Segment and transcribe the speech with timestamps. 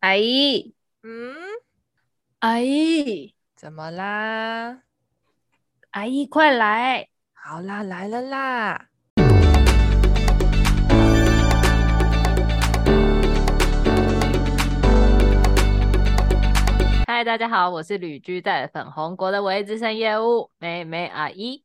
[0.00, 1.34] 阿姨，嗯，
[2.38, 4.80] 阿姨，怎么啦？
[5.90, 7.06] 阿姨，快来！
[7.34, 8.86] 好啦，来了啦！
[17.06, 21.62] 嗨，大家好，我是旅居在粉红国的微资深业务妹妹阿姨，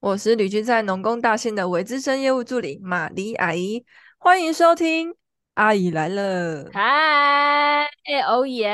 [0.00, 3.86] 我是旅居在农工大县的微资深业务助理玛丽阿姨，
[4.18, 5.14] 欢迎收听。
[5.54, 6.82] 阿姨来了，嗨，
[8.06, 8.68] 哎，哦耶！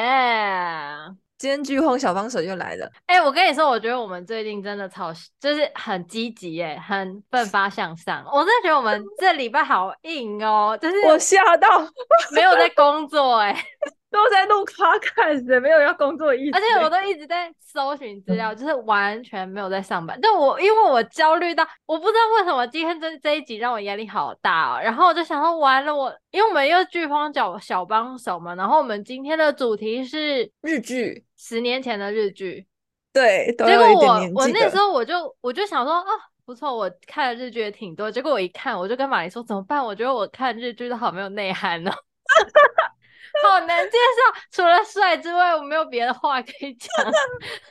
[1.37, 2.91] 今天剧荒小帮手又来了。
[3.05, 8.25] 哎、欸，我跟你说，我觉得我们最近真的超，就是很积极哎，很奋发向上。
[8.33, 11.69] 我真的觉得我们这礼拜好硬哦，就是我吓到，
[12.33, 13.55] 没有在工作哎。
[14.11, 16.59] 都在录 podcast，没有要工作意思。
[16.59, 20.19] 而且我都一直在搜寻资料，就是完全没有在上班。
[20.21, 24.81] 但我因为我焦虑到，我不知道为什么今天这这一集让我压力好大哦。
[24.83, 28.55] 然后我就想说，完了，我因为我们又剧荒角小帮手嘛。
[28.57, 32.67] 然后我们今天的主题是日剧，十年前的日剧。
[33.13, 36.05] 对，结果我我那时候我就我就想说，哦，
[36.45, 38.11] 不错，我看的日剧也挺多。
[38.11, 39.85] 结果我一看，我就跟玛丽说，怎么办？
[39.85, 41.93] 我觉得我看日剧都好没有内涵呢。
[43.47, 46.91] 好难介绍，除了帅之外，我没有别的话可以讲。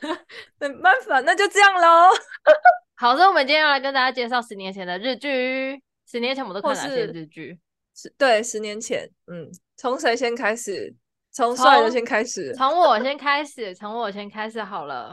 [0.58, 2.10] 没办法，那就这样喽。
[2.96, 5.82] 好，所以我们今天要来跟大家介绍十年前的日剧。
[6.06, 7.58] 十年前我们都看哪些日剧？
[7.94, 10.94] 是对，十年前，嗯，从谁先开始？
[11.32, 12.52] 从帅的先开始。
[12.54, 15.10] 从我先开始，从我先开始好了。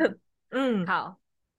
[0.51, 1.15] 嗯，好。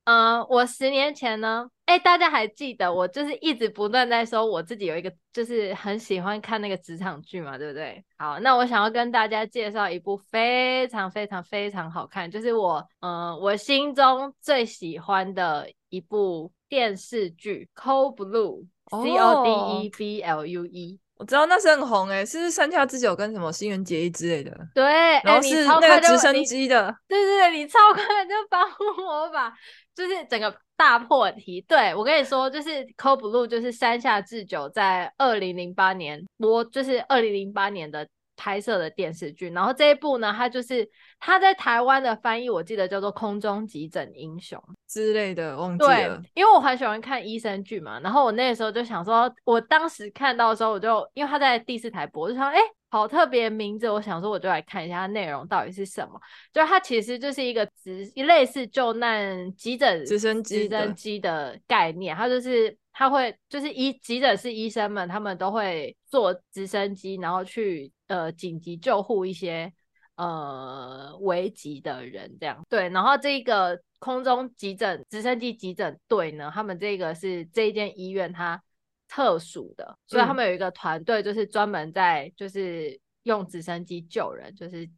[0.09, 8.03] 嗯，我十年前呢，哎、大家还记得我就是一直不断在说我自己有一个，就是很喜欢看那个职场剧嘛，对不对？
[8.17, 18.65] 好，那我想要跟大家介绍一部非常非常非常好看，就是我，嗯，我心中最喜欢的一部电视剧《Code Blue》
[19.03, 20.99] ，C O D E B L U E。
[21.19, 24.57] 我知道那是很红诶、欸，是山下智久跟什么新垣结衣之类的？
[24.75, 24.85] 对，
[25.25, 26.95] 然后是那个直升机的。
[27.09, 28.63] 对对对，你超快就帮
[29.05, 29.53] 我把，
[29.95, 31.61] 就是整个大破题。
[31.69, 38.09] 对，我跟你说，就是《Code Blue》就是山下智久在二零零八年播，就是二零零八年的。
[38.39, 40.89] 拍摄的电视剧，然后这一部呢，它就是
[41.19, 44.57] 它在台湾的翻译，我记得叫做《空中急诊英雄》
[44.87, 45.89] 之类的，忘记了。
[45.89, 52.61] 对，因为我很喜欢看医生剧嘛，然后我那个时候就想说，我当时看到的时候，我就因为他在第四台播，我就想，哎，
[52.91, 56.21] 好特别名字，我想说，我就来看一下它内容到底是什么。
[56.53, 62.77] 就它其实就是一个直类似救难急诊直升机直升机的概念，它就是。
[62.99, 69.73] 他会就是医急诊室医生们，他们都会坐直升机，然后去呃紧急救护一些
[70.17, 72.89] 呃危急的人，这样对。
[72.89, 78.61] 然后这个空中急诊直升机急诊队呢，他们这个是这一间医院它
[79.07, 84.91] 特殊的，所以他们有一个团队，就是专门在就是用直升机救人，就是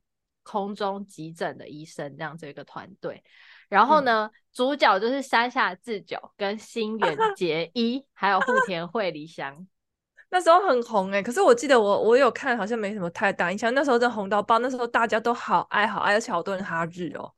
[0.42, 3.22] 空中急诊的医生这样子一个团队。
[3.70, 9.66] 然后呢，嗯、主角就是山下智久跟新垣 结衣，还有户田惠梨香。
[10.28, 13.72] 那时候很红哎、欸，可是我记得我我有看，好像没什么太大印象。
[13.72, 17.32] 那时候真红到爆，那时候大家都好爱好爱，而且好多人哈日哦，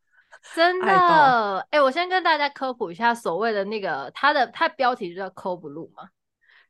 [0.54, 1.58] 真的。
[1.70, 6.08] 哎、欸，我先跟大家科普一下，所谓的那个它的它标题就叫 Code Blue 嘛，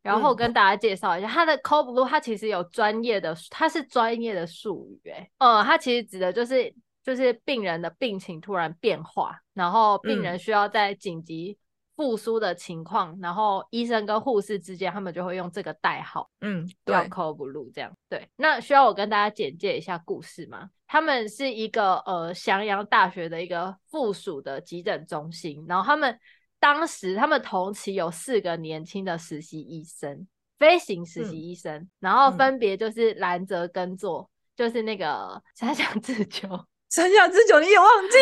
[0.03, 6.75] 然后跟大家介绍一下，它的 Code Blue 它其实有专业的，它是专业的术语哎、欸，呃，它其实指的就是。
[7.03, 11.59] 就是病人的病情突然变化，然后病人需要在紧急
[11.97, 17.93] 复苏的情况，嗯、然后医生跟护士之间，他们就会用这个代号，嗯，对，Code Blue 这样。
[18.09, 20.71] 对，那需要我跟大家简介一下故事吗？
[20.87, 26.19] 他们是一个呃翔阳大学的一个附属的急诊中心，然后他们
[26.61, 30.27] 当时他们同期有四个年轻的实习医生，
[30.59, 36.49] 飞行实习医生，嗯、然后分别就是兰泽耕作，嗯、就是那个山下智久。
[36.93, 38.19] 山下智久你也忘记？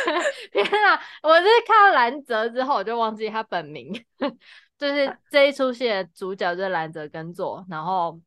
[0.50, 0.98] 天啊！
[1.22, 3.92] 我是看到兰泽之后，我就忘记他本名。
[4.78, 8.18] 就是这一出戏的主角就是兰泽耕作，然后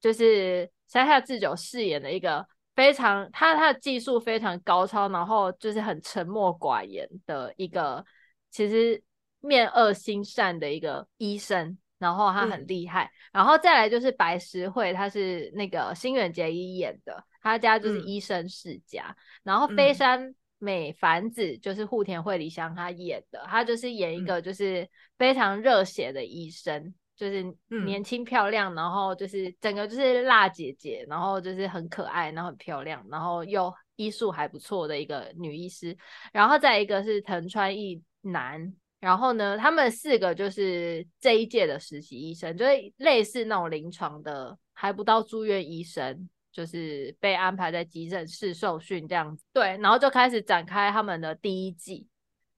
[0.00, 8.04] 就是山下智久饰演的一个非常他他的技术非常高超，然后就是很沉默寡言的一个，
[8.50, 9.00] 其实
[9.38, 11.78] 面恶心善的一个医生。
[11.98, 19.04] 然后他很厉害，嗯、然后再来就是白石惠，他是那个新垣结衣演的，他家就是医生世家。
[19.08, 35.96] 嗯、然后飞山美凡子就是户田惠梨香她演的，她就是演一个就是非常热血的医生，嗯、就是年轻漂亮，然后就是整个就是辣姐姐，然后就是很可爱，然后很漂亮，然后又医术还不错的一个女医师。
[36.32, 38.74] 然后再一个是藤川义男。
[38.98, 49.44] 然后呢，他们四个就是这一届的实习医生，就是类似那种临床的，还不到住院医生，就是被安排在急诊室受训这样子。
[49.52, 52.06] 对，然后就开始展开他们的第一季。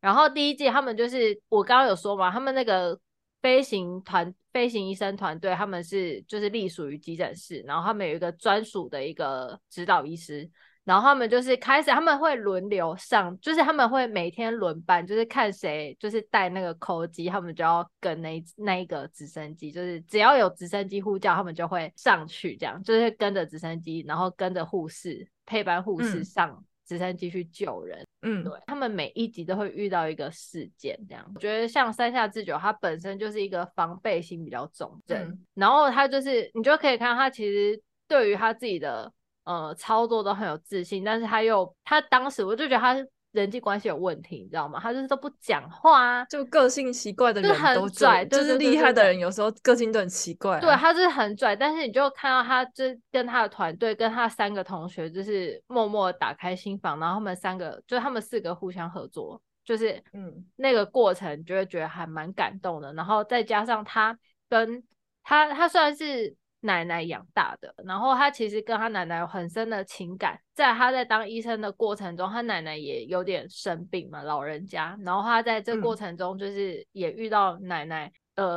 [0.00, 2.96] 然后第一季他们就是我刚刚有说嘛，他们那个
[3.42, 10.48] 飞行团、飞行医生团队，他们是就是隶属于急诊室，然后他们有一个专属的一个指导医师。
[10.88, 28.06] 然后他们就是开始，他们会轮流上，就是他们会每天轮班，就是看谁就是带那个扣机，他们就要跟那那一个直升机，就是只要有直升机呼叫，他们就会上去，这样就是跟着直升机，然后跟着护士配班护士上直升机去救人。
[28.22, 31.30] 嗯，对，他们每一集都会遇到一个事件，这样。
[31.34, 39.12] 我觉得像山下智久，他本身就是一个防备心比较重的人，嗯、然后他就是你就可以看到他其实对于他自己的。
[39.48, 44.78] 呃，操作都很有自信，但是他又，他当时我就觉得他是人际关系有问题，你知道吗？
[44.78, 50.60] 他就是都不讲话啊，就个性奇怪的人都很拽，就是厉害的人有时候个性都很奇怪啊。
[50.60, 62.92] 对，他就是很拽，但是你就看到他，就跟他的团队，跟他三个同学，就是默默打开心房，然后他们三个，就他们四个互相合作，就是嗯，那个过程就会觉得还蛮感动的。
[62.92, 64.18] 然后再加上他
[64.50, 64.82] 跟
[65.22, 66.36] 他，他虽然是。
[66.60, 70.38] 奶奶养大的，然后他其实跟他奶奶有很深的情感。
[70.54, 74.98] 在他在当医生的过程中，他奶奶也有点生病嘛，老人家。
[75.04, 78.48] 然后他在这过程中，就是也遇到奶奶、嗯、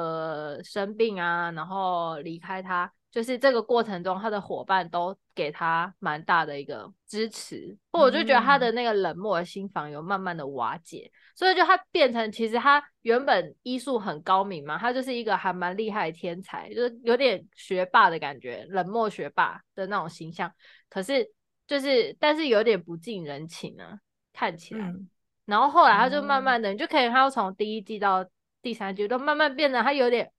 [0.57, 2.92] 呃生病啊，然后离开他。
[3.11, 20.49] 就是这个过程中，他的伙伴都给他蛮大的一个支持，不我就觉得他的那个冷漠的心房有慢慢的瓦解，所以就他变成其实他原本医术很高明嘛，他就是一个还蛮厉害的天才，就是有点学霸的感觉，冷漠学霸的那种形象，
[20.89, 21.29] 可是
[21.67, 23.99] 就是但是有点不近人情啊，
[24.31, 25.09] 看起来，嗯、
[25.43, 28.25] 然后后来他就慢慢的，嗯、你就可以看到从第一季到
[28.61, 30.31] 第三季都慢慢变得他有点。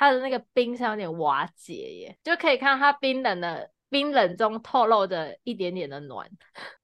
[0.00, 6.26] 他的那个冰是有点瓦解耶，就可以看到他冰冷的冰冷中透露着一点点的暖。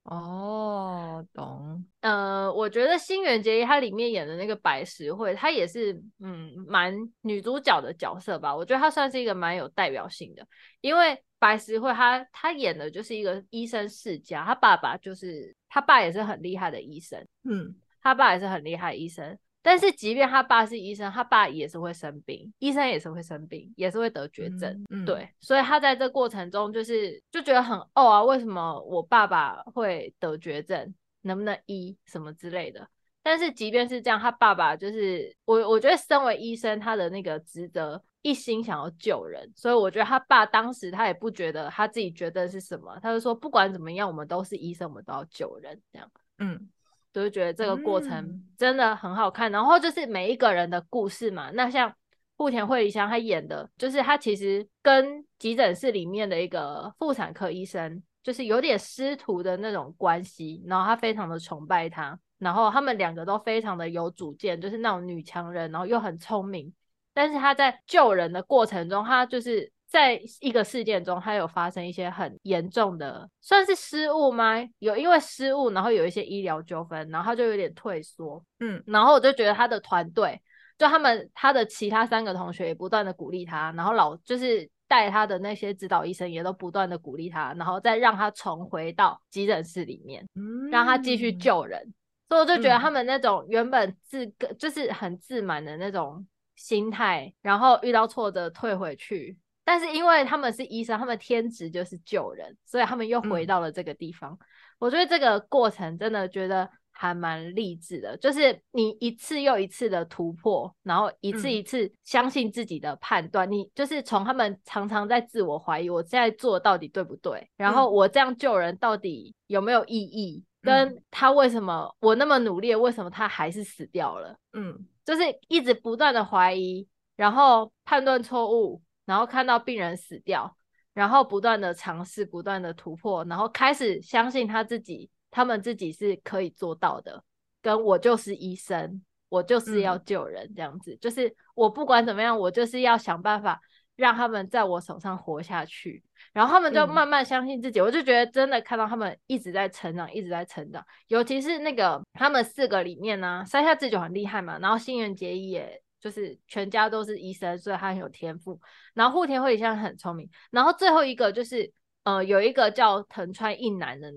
[0.03, 1.83] 哦，懂。
[2.03, 8.55] 呃，我觉得新垣结衣她里面演的那个白石惠，她也是嗯蛮女主角的角色吧。
[8.55, 10.47] 我觉得她算是一个蛮有代表性的，
[10.83, 19.39] 因为白石惠她她演的就是一个医生世家，她爸爸就是她爸也是很厉害的医生，嗯，她爸也是很厉害的医生。
[19.69, 24.73] 但是，即便他爸是医生，他爸也是会生病，医生也是会生病，也是会得绝症。
[24.91, 30.95] 嗯嗯、对，所以他在这过程中，就是就觉得很哦啊，为什么我爸爸会得绝症？
[31.23, 32.89] 能不能医什么之类的？
[33.25, 46.09] 但是，即便是这样，他爸爸就是我，我觉得身为医生，他的那个职责一心想要救人，所以我觉得他爸当时他也不觉得他自己觉得是什么，他就说不管怎么样，我们都是医生，我们都要救人，这样。
[46.39, 46.69] 嗯。
[47.17, 51.51] 就是觉得这个过程真的很好看，嗯、然后就是每一个人的故事嘛。
[51.55, 51.91] 那像
[52.37, 60.63] 户田惠梨香她演的，就是她其实跟急诊室里面的一个妇产科医生，就是有点师徒的那种关系。
[60.67, 66.71] 然后她非常的崇拜他，然后他们两个都非常的有主见，就是那种女强人，然后又很聪明。
[67.15, 69.73] 但是她在救人的过程中，她就是。
[69.97, 74.57] 在一个事件中，他有发生一些很严重的，算是失误吗？
[74.79, 78.45] 有因为失误，然后有一些医疗纠纷，然后他就有点退缩。
[78.61, 80.39] 嗯，然后我就觉得他的团队，
[80.77, 91.95] 就他们他的其他三个同学也不断的鼓励他，然后老就是带他的那些指导医生也都不断的鼓励他，然后再让他重回到急诊室里面，嗯，让他继续救人。
[92.29, 99.39] 所以我就觉得他们那种原本自个就是很自满的那种心态，然后遇到挫折退回去。
[99.67, 104.33] 但是因为他们是医生，他们天职就是救人，所以他们又回到了这个地方。
[104.33, 104.39] 嗯、
[104.79, 113.51] 我觉得这个过程真的觉得还蛮励志的，就是你一次又一次的突破，然后一次一次相信自己的判断。
[113.51, 117.51] 嗯、你就是从他们常常在自我怀疑，我现在做到底对不对？
[117.57, 120.45] 然后我这样救人到底有没有意义？
[120.63, 124.39] 嗯、跟他为什么我那么努力，为什么他还是死掉了？
[124.53, 128.81] 嗯，就是一直不断的怀疑，然后判断错误。
[129.07, 130.55] 然后看到病人死掉，
[130.93, 137.23] 然后不断的尝试，不断的突破，然后开始相信他自己，他们自己是可以做到的。
[137.63, 143.61] 跟我就是医生，我就是要救人，这样子，嗯、就是我不管怎么样，我就是要想办法
[143.97, 146.03] 让他们在我手上活下去。
[146.33, 150.85] 然后他们就慢慢相信自己，嗯、我就觉得真的看到他们一直在成长，一直在成长。
[151.09, 155.83] 尤其是那个他们四个里面呢，山下智久很厉害嘛，然后新垣结衣也。
[156.07, 158.61] 就是全家都是医生，所以他很有天赋。
[158.95, 160.31] 然后户田惠梨香很聪明。
[160.53, 161.69] 然后最后一个就是，
[162.05, 164.09] 呃，有一个叫藤川一男的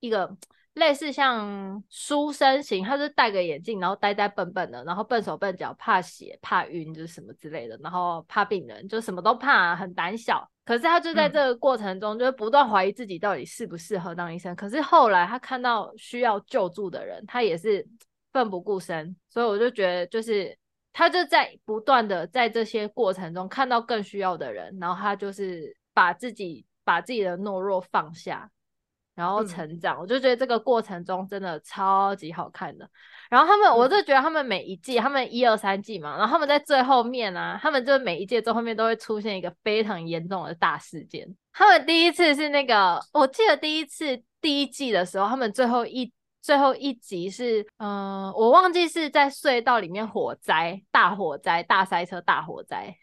[0.00, 0.36] 一个
[0.74, 10.50] 类似像书生型，他是戴个眼镜，然后呆呆笨笨的，然后笨手笨脚，怕血怕晕就是什么之类的，然后怕病人就什么都怕，很胆小。
[10.64, 14.52] 可是他就在这个过程中，就是不断怀疑自己到底适不适合当医生。
[14.52, 17.86] 嗯、可是后来他看到需要救助的人，他也是
[18.32, 19.14] 奋不顾身。
[19.30, 20.58] 所以我就觉得，就是
[20.96, 28.50] 他就在不断的在这些过程中看到更需要的人，然后他就是把自己把自己的懦弱放下。
[29.14, 32.86] 然后成长，嗯、我就觉得这个过程中真的超级好看的。
[33.30, 41.26] 然后他们，我就觉得他们每一季，嗯、他们一二三季嘛，然后他们在最后面啊，他们就每一季最后面都会出现一个非常严重的大事件。
[41.50, 46.12] 他们第一次是那个，我记得第一次第一季的时候，他们最后一
[46.46, 52.96] 最后一集是，嗯、呃，我忘记是在隧道里面火灾，大火灾，大塞车，大火灾，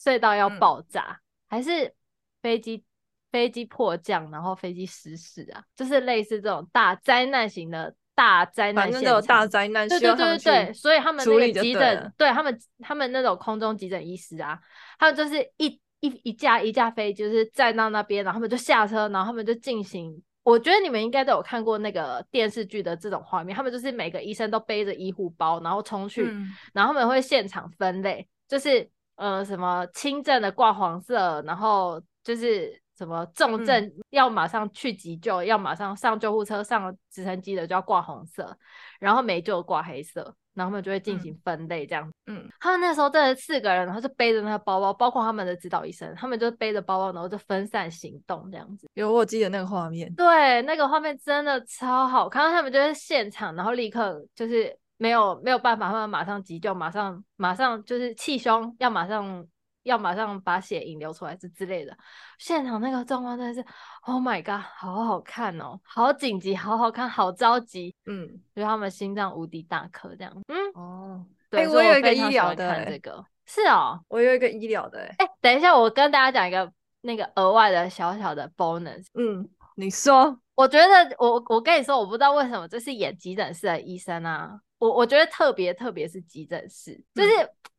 [0.00, 1.92] 隧道要爆炸，嗯、还是
[2.40, 2.84] 飞机？
[3.32, 14.56] 飞机迫降，然后飞机失事啊，就是类似这种大灾难型的大灾难，反正有大灾难，对对对对，所以他们那个急诊，对他们他们那种空中急诊医师啊，
[15.00, 15.66] 他们就是一
[15.98, 20.22] 一一架一架飞机，就是站到那边，然后他们就下车，然后他们就进行。
[20.44, 32.83] 我觉得你们应该都有看过那个电视剧的这种画面，他们就是每个医生都背着医护包，然后冲去，嗯、然后他们会现场分类，就是呃什么轻症的挂黄色，然后就是。
[32.96, 38.56] 什么重症要马上去急救，嗯、要马上上救护车、上直升机的就要挂红色，
[39.00, 40.22] 然后没救挂黑色，
[40.54, 42.08] 然后他们就会进行分类这样。
[42.26, 48.88] 嗯，他们那时候真的四个人，然后就背着那个包包，包括他们的指导医生，他们就背着包包，然后就分散行动这样子。
[48.94, 52.52] 有我记得那个画面，对，那个画面真的超好看。
[52.52, 59.44] 他们就是现场，然后立刻就是没有没有办法，他们马上急救，马上马上就是气胸，要马上。
[59.84, 61.96] 要马上把血引流出来是之类的，
[62.38, 63.64] 现场那个状况真的是
[64.02, 73.24] ，Oh my god，好好看哦，好紧急，好好看，好着急，嗯，就是他们心脏无敌大颗这样，嗯，哦，对，我有一个医疗的，这个。
[73.46, 76.72] 是哦，我有一个医疗的，哎，等一下，我跟大家讲一个
[77.02, 87.30] 那个额外的小小的 bonus，嗯，你说，我觉得我我跟你说，我不知道为什么这是演急诊室的医生啊，我我觉得特别特别是急诊室，就是。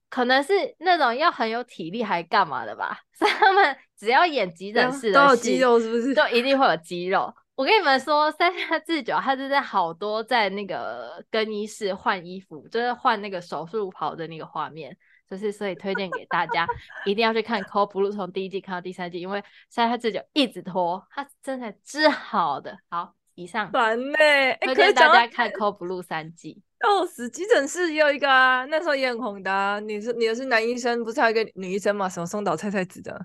[0.09, 6.13] 可能是那种要很有体力还干嘛的吧， 所以他们只要演急诊室都有肌肉是不是？
[6.13, 7.33] 都一定会有肌肉。
[7.55, 14.95] 我跟你们说，三下智久他是在好多在那个更衣室换衣服，就是换那个手术袍的那个画面，
[15.29, 16.67] 就是所以推荐给大家
[17.05, 22.77] 一定要去看《Code Blue》，从第一季看到第三季，因为三下智久一直拖，他真的治好的。
[22.89, 23.71] 好，以上。
[23.71, 26.62] 烦呢、欸，推荐大家看《Code Blue》三季。
[26.88, 29.80] 哦，死急诊室也有一个啊，那时候也很红的啊。
[29.80, 32.08] 你是你的是男医生，不是还有一个女医生嘛？
[32.08, 33.20] 什么松岛菜菜子的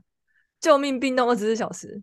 [0.60, 2.00] 救命病栋二十四小时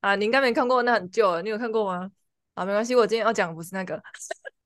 [0.00, 0.14] 啊？
[0.14, 1.42] 你应该没看过，那很旧了。
[1.42, 2.08] 你有看过吗？
[2.54, 4.00] 啊，没关系，我今天要讲的不是那个。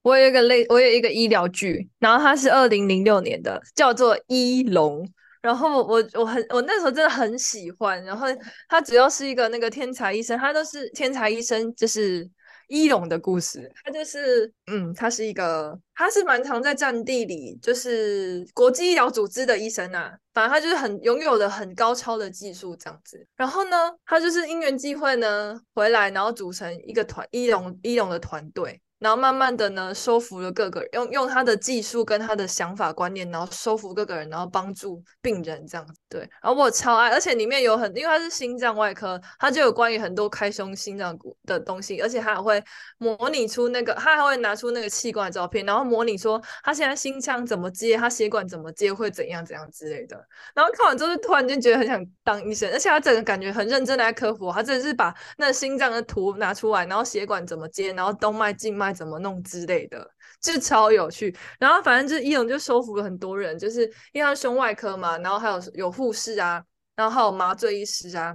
[0.03, 5.03] 我有一个类，我有一个医疗剧，然后它是二零零六年的，叫做《医龙》。
[5.41, 8.03] 然后我我很我那时候真的很喜欢。
[8.05, 8.27] 然后
[8.69, 12.31] 它主要是一个那个天才医生，他都是天才医生，就是。
[12.69, 20.19] 医龙的故事，他就是，嗯，他是一个，他是蛮常在战地里，就是国际医疗组织的医生呐、啊。
[20.33, 23.25] 反正他就是很拥有的很高超的技术这样子。
[23.37, 28.81] 然后呢，他就是因缘际会呢回来，然后组成一个团医龙医龙的团队。
[29.05, 35.93] 然后慢慢的呢，收服了各个人，用用他的技术跟他的想法观念，然后收服各个人，然后帮助病人这样子。
[36.09, 42.65] 对，然后我超爱，而且里面有很，因为他是心脏外科，他就有关于很多开胸心脏骨的东西，而且他还会
[42.97, 50.17] 模拟出那个，他还会拿出那个器官的照片，然后模拟说他现在心腔怎么接，他血管怎么接，会怎样怎样之类的。
[50.55, 58.94] 然后看完之后，就突然间觉得很想当医生，而且他整个感觉很认真的在科普，他真的是把那心脏的图拿出来，然后血管怎么接，然后动脉静脉。
[58.95, 60.09] 怎么弄之类的，
[60.41, 61.37] 就超有趣。
[61.59, 63.83] 然后反正就是医龙就收服了很多人，就是
[64.13, 66.63] 因为他胸外科嘛，然后还有有护士啊，
[66.95, 68.35] 然后还有麻醉医师啊，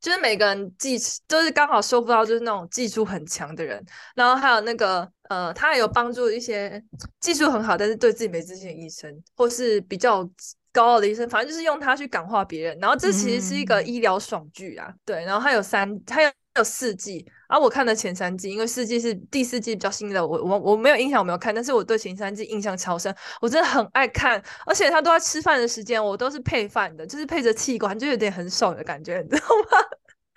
[0.00, 0.98] 就是每个人技
[1.28, 3.84] 就是刚好收不到就是那种技术很强的人。
[4.14, 6.82] 然后还有那个呃，他还有帮助一些
[7.20, 10.28] 技术很好但是对自己没自信的医生，或是比较
[10.72, 12.78] 高傲的医生，反正就是用他去感化别人。
[12.78, 15.24] 然后这其实是一个医疗爽剧啊，嗯、对。
[15.24, 16.30] 然后他有三，他有。
[16.60, 29.78] 有四季，而、啊、我看了前三季，因为四季是第四季比较新的，我我我没有印象，我没有看，但是我对前三季印象超深，我真的很爱看，而且他都在吃饭的时间，我都是配饭的，就是配着器官，就有点很爽的感觉，你知道吗？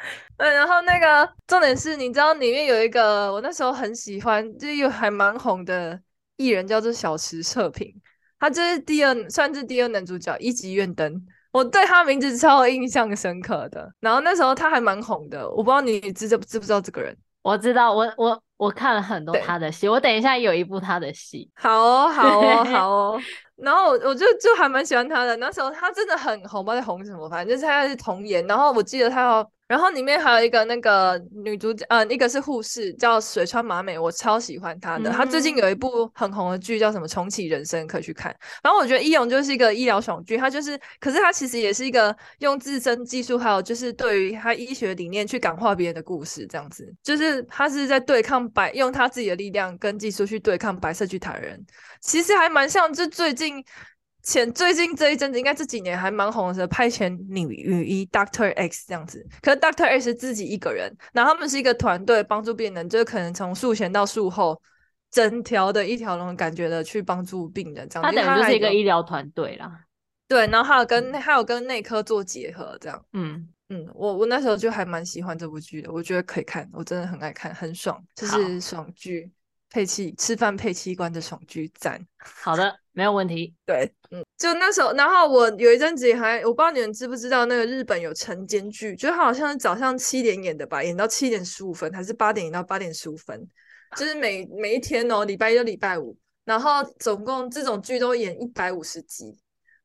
[0.38, 6.00] 嗯，然后那个重点是，你知道里面有一个我那时候很喜欢，就又还蛮红的
[6.38, 7.94] 艺人，叫做小池彻平，
[8.39, 11.25] 他这是第二，算是第二男主角，一级院灯。
[11.53, 17.15] 我对他名字超印象深刻的，然后那时候他还蛮红的，我不知道你知知知不知道这个人？
[17.43, 21.50] 我知道，我我我看了很多他的戏，我等一下有一部他的戏。
[21.53, 23.22] 好哦，好哦，好哦。
[23.63, 28.46] 然后我我就就还蛮喜欢他的，那时候他真的很红，不知道在红什么，反正就是他是童颜。
[28.46, 29.51] 然后我记得他有。
[29.65, 35.10] 然后里面还有一个那个女主角，呃，一个是护士，叫水川麻美，我超喜欢她的。
[35.10, 38.36] 她最近有一部很红的剧，叫什么《重启人生》，可以去看。
[38.62, 46.93] 然后我觉得医勇就是一个医疗爽剧，他就是，可是他其实也是一个用自身技术，还有就是对于他医学理念去感化别人的故事，这样子。
[47.01, 51.60] 就是他是在对抗白，用他自己的力量跟技术去对抗白色巨塔人，
[52.03, 53.63] 其实还蛮像，就最近。
[54.25, 64.62] 前最近这一阵子，应该这几年还蛮红的是派遣女女医 Doctor X 这样子，可是 Doctor X 是自己一个人，然后他们是一个团队帮助病人，就是可能从术前到术后，
[65.12, 68.15] 整条的一条龙感觉的去帮助病人这样子。
[68.15, 69.69] 他等于就是一个医疗团队啦。
[70.29, 73.05] 对，然后还有跟还有跟内科做结合这样。
[73.12, 79.29] 嗯嗯，我我那时候就还蛮喜欢这部剧的，我觉得可以看，我真的很爱看，很爽，就是爽剧。
[79.74, 82.00] 配器吃饭配器官的爽剧赞，
[82.44, 83.56] 好的，没有问题。
[83.65, 93.50] 对，嗯，就那时候，然后我有一阵子还，我不知道你们知不知道，那个日本有晨间剧，就好像是早上七点演的吧，演到七点十五分，还是八点演到八点十五分，
[93.98, 96.15] 就是每每一天哦，礼拜一到礼拜五，
[96.46, 99.36] 然后总共这种剧都演一百五十集。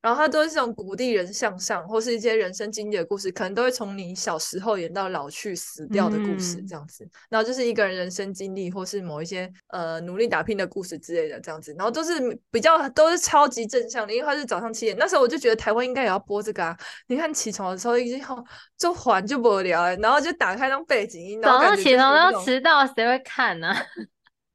[0.09, 7.05] 然后它都是这种鼓励人向上，或是一些人生经历的故事，可能都会从你小时候演到老去死掉的故事这样子。
[7.05, 11.75] 嗯、然后就是一个人人生经历，或是某一些呃努力打拼的故事之类的这样子。
[11.77, 12.15] 然后都是
[12.51, 14.97] 比较都是超级正向的，因为它是早上七点。
[14.97, 16.75] 那时候我就觉得台湾应该也要播这个啊！
[17.09, 18.43] 你看起床的时候已经好
[18.79, 21.43] 就缓就不聊了，然后就打开当背景音。
[21.43, 23.87] 早上起床都迟到，谁会看呢、啊？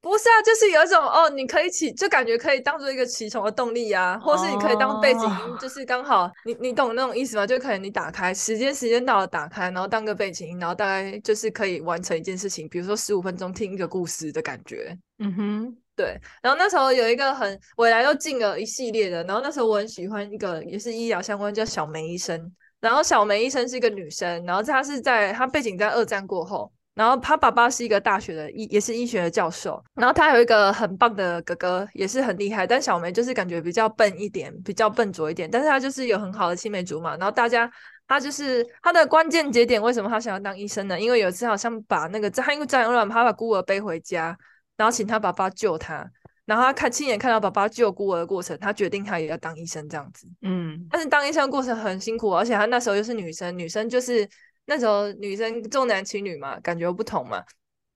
[0.04, 7.48] 不是啊，就是有一种哦，你可以起，就感觉可以当做一个起床的动力啊，或是你可以当背景音，就是刚好你你懂那种意思吗？
[7.48, 14.94] 就可能你打开时间时间到了打开，然后当个背景音，然后大概就是可以完成一件事情，比如说十五分钟听一个故事的感觉。
[15.20, 16.20] 嗯哼，对。
[16.42, 22.54] 然后那时候有一个很未来都进了一系列的，然后那时候我很喜欢一个也是医疗相关，叫小梅医生。
[22.82, 26.70] 然后小梅医生是一个女生，然后她是在她背景在二战过后。
[26.96, 29.84] 然后他爸爸是一个大学的医，也是医学的教授。
[29.96, 32.68] 然后他有一个很棒的哥哥，也是很厉害。
[32.68, 35.50] 但小梅就是感觉比较笨一点，比较笨拙一点。
[35.50, 37.18] 但是他就是有很好的青梅竹马。
[37.18, 37.68] 然后大家，
[38.08, 41.00] 他就是他的关键节点，为什么他想要当医生呢？
[41.00, 44.38] 因为有一次好像把那个他因为战乱，他把孤儿背回家，
[44.78, 46.08] 然后请他爸爸救他。
[46.46, 50.28] 然后他看亲眼看到爸爸救孤儿的过程，他决定他也要当医生这样子。
[50.44, 54.30] 嗯，但是当医生的过程很辛苦，而且他那时候又是女生，女生就是。
[54.66, 57.44] 那时候女生重男轻女嘛，感觉不同嘛，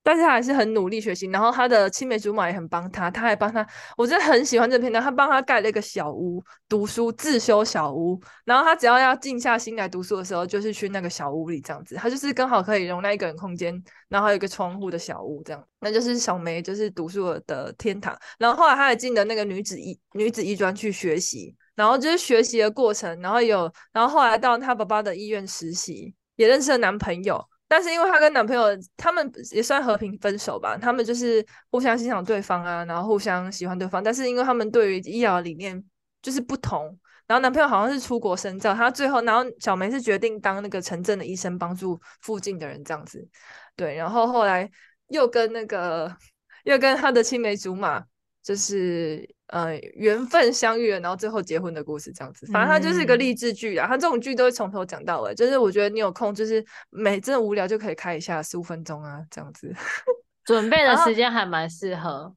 [0.04, 3.66] 但是她还是很努力学习，然后她的青梅竹马也很帮她，她还帮她，
[3.98, 13.74] 我真的很喜欢这片段，她帮她盖了一个小屋读书自修小屋，然后她只要要静下心来读书的时候，就是去那个小屋里这样子，她就是刚好可以容纳一个人空间，
[14.10, 26.14] 然后还有一个窗户的小屋这样，那就是小梅就是读书的天堂，然后后来她还进了那个女子医女子医专去学习，然后就是学习的过程，然后有，然后后来到她爸爸的医院实习。
[26.38, 28.64] 也认识了男朋友，但是因为她跟男朋友
[28.96, 35.84] 他们也算和平分手吧，他们就是互相欣赏对方啊，然后互相喜欢对方，但是因为他们对于医疗理念
[36.22, 36.98] 就是不同，
[37.28, 43.28] 然后男朋友好像是出国深造，他最后然后小梅是决定当那个城镇的医生，帮助附近的人这样子，
[43.76, 44.72] 对，然后后来
[45.10, 46.16] 又跟那个
[46.64, 48.04] 又跟他的青梅竹马
[48.42, 49.37] 就是。
[49.48, 53.88] 呃，缘分相遇了，然后最后结婚的故事这样子，反正它就是一个励志剧啊。
[53.88, 59.74] 它、嗯、这种剧都会从头讲到尾，就是我觉得你有空，就是每真的无聊就可以开一下十五分钟啊，这样子。
[60.44, 62.36] 准备的时间还蛮适合。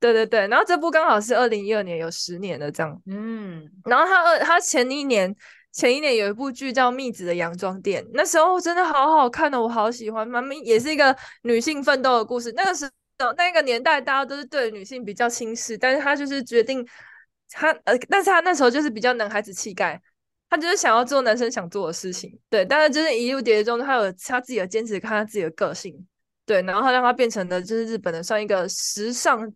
[0.00, 2.98] 对对对，然后这部刚好是二零一二年，有十年了这样。
[3.06, 5.34] 嗯，然后他二他前一年
[5.72, 10.26] 前一年有一部剧叫《蜜子的洋装店》，那时候真的好好看的，我好喜欢。
[10.26, 12.88] 妈咪也是一个女性奋斗的故事，那个是。
[13.36, 16.86] 那个年代，大家都是对女性比较轻视，但是他就是决定
[17.50, 20.00] 他呃，但是他那时候就是比较男孩子气概，
[20.48, 26.06] 他就是想要做男生想做的事情，对，但是就是一路跌跌撞，他有他自己的坚持，看他自己的个性，
[26.46, 29.52] 对，然后他让他变成的就是日本的算一个时尚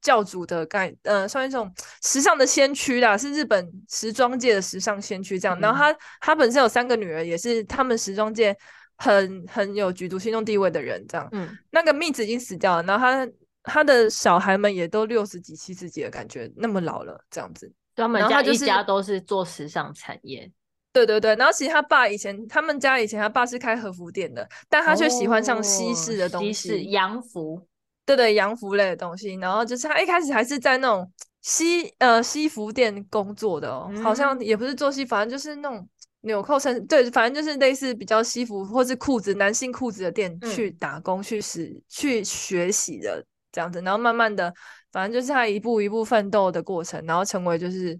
[0.00, 5.56] 教主的概，呃，算一种时尚的先驱啦，是日本时装界的时尚先驱这样。
[5.60, 8.56] 然后他他本身有三个女儿，也是他们时装界。
[8.98, 13.28] 很很有举足轻重地位的人，这样，嗯，那个蜜子已经死掉了，然后他
[13.62, 17.72] 他的小孩们也都六十几、七十几的感觉，那么老了，这样子。
[17.94, 20.50] 他们家一家都是做时尚产业，
[20.92, 21.34] 对对对。
[21.36, 27.60] 然后其实他爸以前，他们家以前他爸是开和服店的，但他却喜欢上西式的东西，西式洋服，
[28.04, 29.34] 对对，洋服类的东西。
[29.34, 35.88] 然后就是他一开始还是在那种西呃西服店工作的哦，嗯、好像也不是做西服，反正就是那种。
[36.28, 44.54] 纽扣衫，对，反正就是类似比较西服或是裤子，男性裤子的店去打工、嗯、去使去学习的这样子，然后慢慢的，
[44.92, 47.98] 反正就是他一步一步奋斗的过程，然后成为就是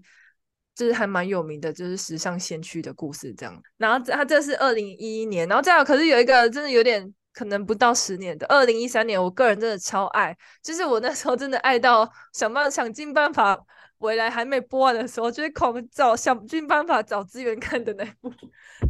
[0.73, 3.61] 就是还蛮有名的，就是时尚先驱的故事这样。
[3.77, 13.59] 然后他这是二零一一年，然后再有可是有一个真的有点可能不到十年的二零一三年，我个人真的超爱，就是我那时候真的爱到想办法想尽办法。
[13.99, 18.31] 未来还没播完的时候，就会狂找想尽办法找资源看的那一部，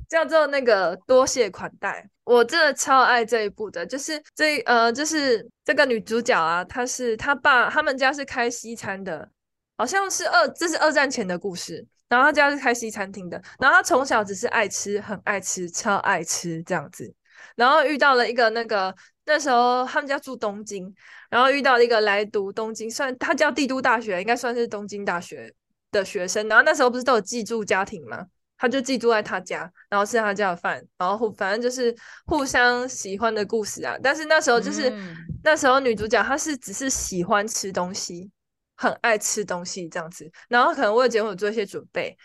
[0.07, 2.07] 叫做那个多谢款待。
[2.23, 9.29] 我真的超爱这一部的，就是这呃，就是这个女主角啊，她是她爸他们家是开西餐的，
[9.77, 17.13] 好像是二这是二战前的故事，然后她家是开西餐厅的，然后她从小只是爱吃，很爱吃，超爱吃这样子，
[17.55, 18.95] 然后遇到了一个那个。
[19.29, 20.91] 那时候他们家住东京，
[21.29, 25.53] 然后遇到一个来读东京，算他叫帝都大学，应该算是东京大学
[25.91, 26.47] 的学生。
[26.49, 28.25] 然后那时候不是都有寄住家庭吗？
[28.57, 33.95] 他就寄住在他家，然后吃他家的饭，然后互反正就是互相喜欢的故事啊。
[34.03, 38.29] 但是那时候就是、嗯、那时候女主角她是只是喜欢吃东西，
[38.75, 42.17] 很爱吃东西这样子，然后可能为了结婚有做一些准备，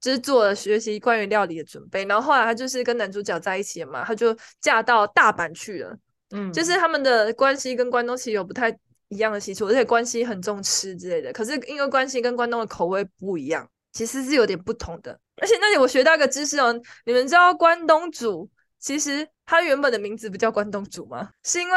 [0.00, 2.06] 就是做了学习关于料理的准备。
[2.06, 5.94] 然后后来她就是跟男主角在一起了嘛，她就嫁到大阪去了。
[6.34, 8.68] 嗯，就是他们的关系跟关东其实有不太
[9.08, 11.32] 一样的习俗，而且关系很重吃之类的。
[11.32, 15.18] 可是因为关系跟关东的口味不一样，其实是有点不同的。
[15.40, 16.74] 而且那里我学到一个知识哦，
[17.06, 21.30] 你们知道关东煮其实它原本的名字不叫关东煮吗？
[21.44, 21.76] 是因为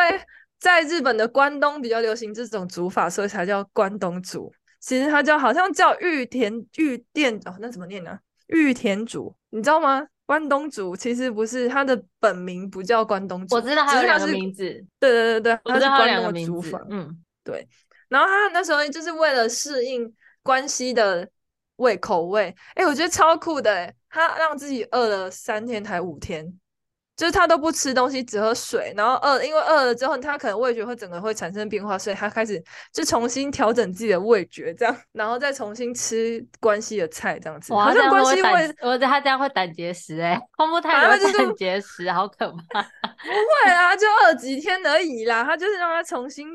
[0.60, 4.52] 在日本的关东比较流行这种煮法，所以才叫关东煮。
[4.80, 8.20] 其实它叫好像叫玉田玉店哦，那怎么念呢、啊？
[8.48, 10.08] 御田煮，你知道吗？
[10.28, 13.56] 关东煮其实不是他的本名，不叫关东煮。
[13.56, 14.64] 我知道他有两个名字。
[15.00, 16.80] 对对对对，他是关东的煮粉。
[16.90, 17.68] 嗯，对。
[18.10, 20.14] 然后他那时候就是为了适应
[20.44, 21.28] 关西的
[21.78, 26.60] 味口味，哎，我觉得超酷的诶，他让自己饿了三天还五天。
[27.18, 37.74] 就是他都不吃东西，只喝水，然后饿，因为饿了之后，他可能味觉会整个会产生变化，所以他开始就重新调整自己的味觉，这样，然后再重新吃关系的菜，这样子。
[37.74, 42.84] 哇，好像关系会，我觉得他这样会胆结石哎，空腹太久胆结石，好可怕。
[42.84, 46.48] 不会啊，就饿几天而已啦，他就是让他重新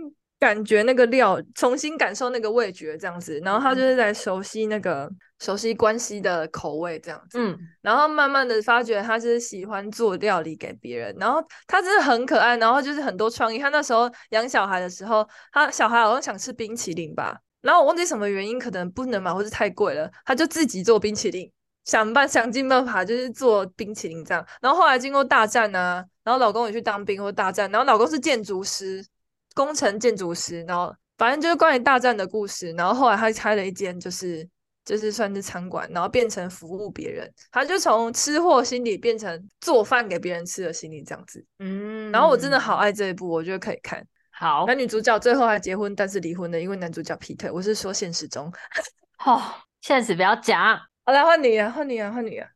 [0.43, 5.09] 感觉那个料，重新感受那个味觉，这样子，然后他就是在熟悉那个。
[5.39, 13.59] 熟悉关系的口味这样子，嗯，然后慢慢的发觉他是喜欢做料理给别人，然后他真的很可爱，然后就是很多创意。
[13.59, 21.51] 他那时候养小孩的时候，他小孩好像想吃冰淇淋吧，然后我忘记什么原因，可能不能买或是太贵了，他就自己做冰淇淋，
[21.85, 24.47] 想办想尽办法就是做冰淇淋这样。
[24.61, 29.05] 然后后来经过大战啊，然后老公也去当兵或大战，然后老公是建筑师，
[29.55, 32.73] 工程建筑师，然后反正就是关于大战的故事。
[32.73, 34.49] 然后后来他开了一间就是。
[34.85, 41.47] 就是算是餐馆，然后变成服务别人，他就从吃货心理变成做饭给别人吃的心理这样子。
[41.61, 44.05] 嗯，然后我真的好爱这一部，我觉得可以看。
[44.33, 47.49] 好，男女主角最后还结婚，但是离婚了，因为男主角劈腿。
[47.49, 48.53] 我是说现实中，
[49.25, 49.41] 哦，
[49.83, 50.77] 现实不要讲。
[51.05, 52.49] 好，来换你啊，换你啊，换你啊。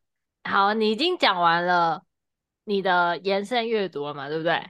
[0.42, 2.02] 好，你已经讲完了
[2.64, 4.28] 你的延伸阅读了嘛？
[4.28, 4.60] 对不对？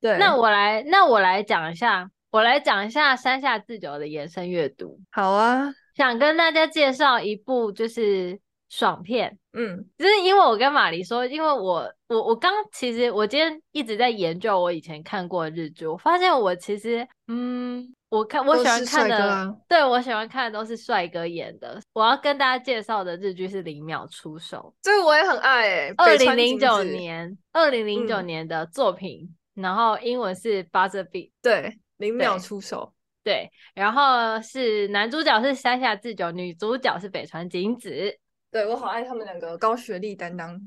[0.00, 0.18] 对。
[0.18, 4.98] 那我来，那我来讲一下，我来讲一下山下智久的延伸阅读。
[5.10, 5.72] 好啊。
[5.94, 21.80] 想跟大家介绍一部就是爽片，嗯，就是因为我跟马骊说，因为我我我刚其实我今天一直在研究我以前看过的日剧，我发现我其实嗯，我看我喜欢看的，啊、对我喜欢看的都是帅哥演的。
[21.94, 32.94] 我要跟大家介绍的日剧是《零秒出手》，这个我也很爱诶、欸，二零零九年二零零九年的作品，嗯、然后英文是 Buzzer Beat，对，零秒出手。
[33.24, 38.18] 对，然后是男主角是山下智久，女主角是北川景子。
[38.50, 40.58] 对，我好爱他们两个高学历担当。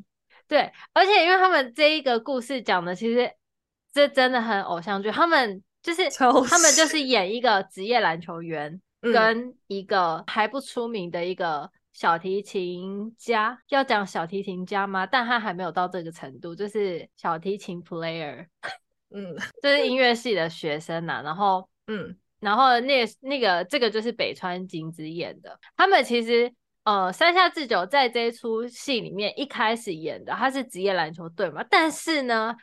[0.47, 3.31] 对，而且因为他们这一个故事讲的，其实
[3.91, 5.09] 这真的很偶像剧。
[5.09, 13.49] 他们就是他们就是演一个职业篮球员，跟一个还不出名的一个小提琴家。
[13.49, 15.05] 嗯、要讲小提琴家吗？
[15.05, 18.45] 但他还没有到这个程度，就是小提琴 player。
[19.09, 21.21] 嗯， 就是音乐系的学生呐、啊。
[21.21, 22.17] 然后， 嗯。
[22.39, 26.51] 然后那那个这个就是北川景子演的，他们其实
[26.85, 32.55] 呃山下智久在这一出戏里面一开始演的他是职业篮球队嘛，但是呢，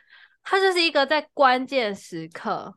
[0.43, 2.75] 他就是一个在关键时刻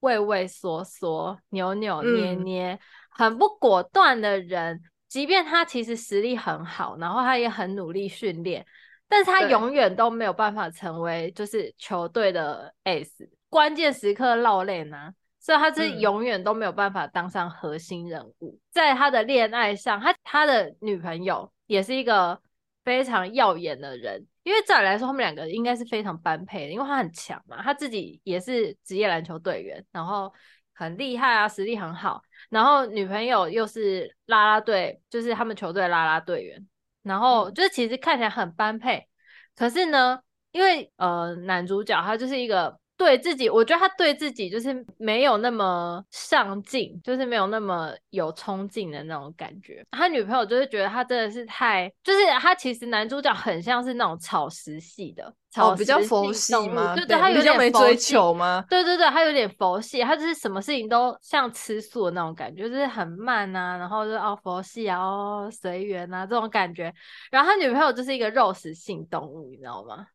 [0.00, 2.78] 畏畏缩缩、扭扭捏捏、嗯、
[3.10, 8.64] 很不果断的人，即便他其实实力很好，然后他也很努力训练，
[9.08, 15.12] 但是他永远都没有办法成为就是球队的 ace，关键时刻落泪呢。
[15.42, 18.50] 所以他是永远都没有办法当上核心人物。
[18.52, 22.38] 嗯、在他的恋爱上，他他的女朋友也是一个
[22.84, 30.30] 非常耀眼的人，因为照理来说，他们两个应该是非常般配的，因为他很强嘛，他自己也是职业篮球队员，然后
[30.74, 32.22] 很厉害啊，实力很好。
[32.48, 36.66] 然后女朋友又是啦啦队，就是他们球队啦啦队员。
[37.02, 39.06] 然后就是其实看起来很般配，
[39.54, 42.79] 可是呢，因为呃男主角他就是一个。
[43.00, 49.82] 对自己，我觉得他对自己就是没有那么上进，就是没有那么有冲劲的那种感觉。
[49.92, 56.94] 他女朋友就是觉得他真的是太，就是他其实男主角很像是那种草食系的，草比较佛系吗？
[56.94, 58.62] 对对，他有点没追求吗？
[58.68, 66.92] 对对对，他有点佛系，他就是什么事情都像吃素的那种感觉，就是很慢啊，然后就是哦佛系啊，哦随缘啊这种感觉。
[67.30, 70.06] 然后他女朋友就是一个肉食性动物，你知道吗？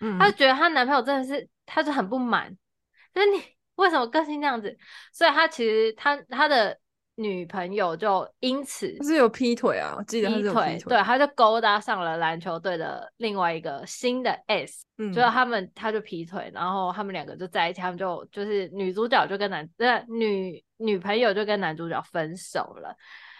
[0.00, 1.48] 嗯，他就觉得她男朋友真的是。
[1.66, 2.54] 她就很不满，
[3.14, 3.42] 就是你
[3.76, 4.76] 为什么个性这样子？
[5.14, 6.78] 所以她其实她她的
[7.14, 22.94] 女朋友就因此是有劈腿啊，我记得他是有劈腿，对，他就勾搭上了篮球队的另外一个新的 S，嗯，就是他们他就劈腿，然后他们两个就在一起，他们就就是女主角就跟男呃女女朋友就跟男主角分手了，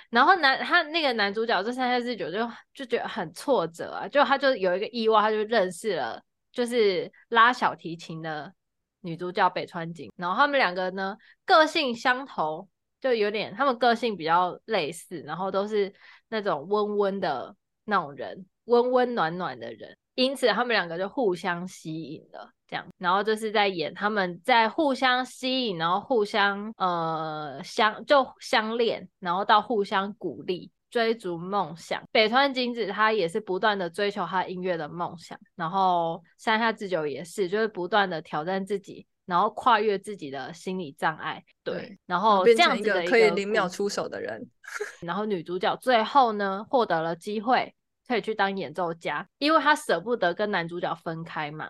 [0.08, 6.22] 然后男他那个男主角这三下四九就就觉得很挫折啊，就他就有一个意外，他就认识了。
[6.54, 8.54] 就是拉小提琴的
[9.00, 12.66] 女主角北川景，然后他们两个呢个性相投，
[13.00, 15.92] 就有点他们个性比较类似，然后都是
[16.28, 30.70] 那种温温的那种人，温温暖暖的人，因此他们两个就互相吸引了，这样，然后就是在演他们在互相吸引，然后互相呃相就相恋，然后到互相鼓励。
[30.94, 44.40] 追逐梦想，北川景子她也是不断的追求她音乐的梦想，然后山下智久也是，就是不断的挑战自己，然后跨越自己的心理障碍，对，对然后这样子的一个，可以零秒出手的人，
[45.02, 47.74] 然后女主角最后呢获得了机会
[48.06, 51.68] 可以去当演奏家，因为她舍不得跟男主角分开嘛，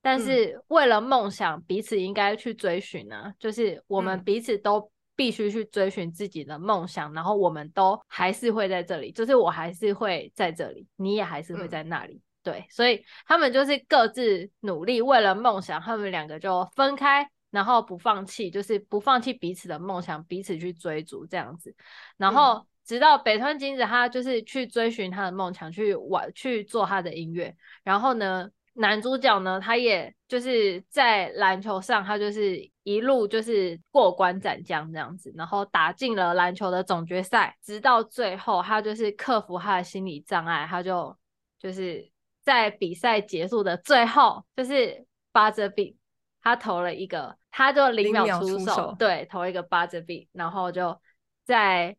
[0.00, 4.90] 但是为了梦想，彼此应该去追寻呢、啊，就是我们彼此都。
[5.14, 21.74] 必须去追寻自己的梦想，然后我们都还是会在这里，就是我还是会在这里，你也还是会在那里，嗯、对，所以他们就是各自努力，为了梦想，他们两个就分开，然后不放弃，就是不放弃彼此的梦想，彼此去追逐这样子，
[22.16, 41.14] 然后直到北川景子他就是去追寻他的梦想，去玩，去做他的音乐，然后呢，男主角呢，他也就是在篮球上，他就是一路就是过关斩将这样子，然后打进了篮球的总决赛，直到最后，他就是克服他的心理障碍，他就
[41.58, 42.10] 就是
[42.42, 45.04] 在比赛结束的最后，就是
[45.34, 45.94] buzzer beat，
[46.42, 50.98] 他投了一个，他就零秒出手，出手对，投一个 buzzer beat，然后就
[51.44, 51.94] 在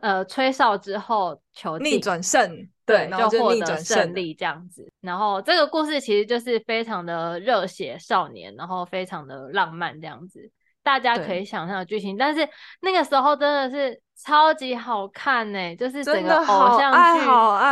[0.00, 2.68] 呃吹哨之后球逆转胜。
[2.86, 4.88] 对，就获得胜利这样子。
[5.00, 10.48] 然后这个故事其实就是非常的热血少年，然后非常的浪漫这样子，
[10.84, 12.16] 大家可以想象的剧情。
[12.16, 12.48] 但是
[12.80, 17.26] 那个时候真的是超级好看呢、欸，就是整个偶像剧，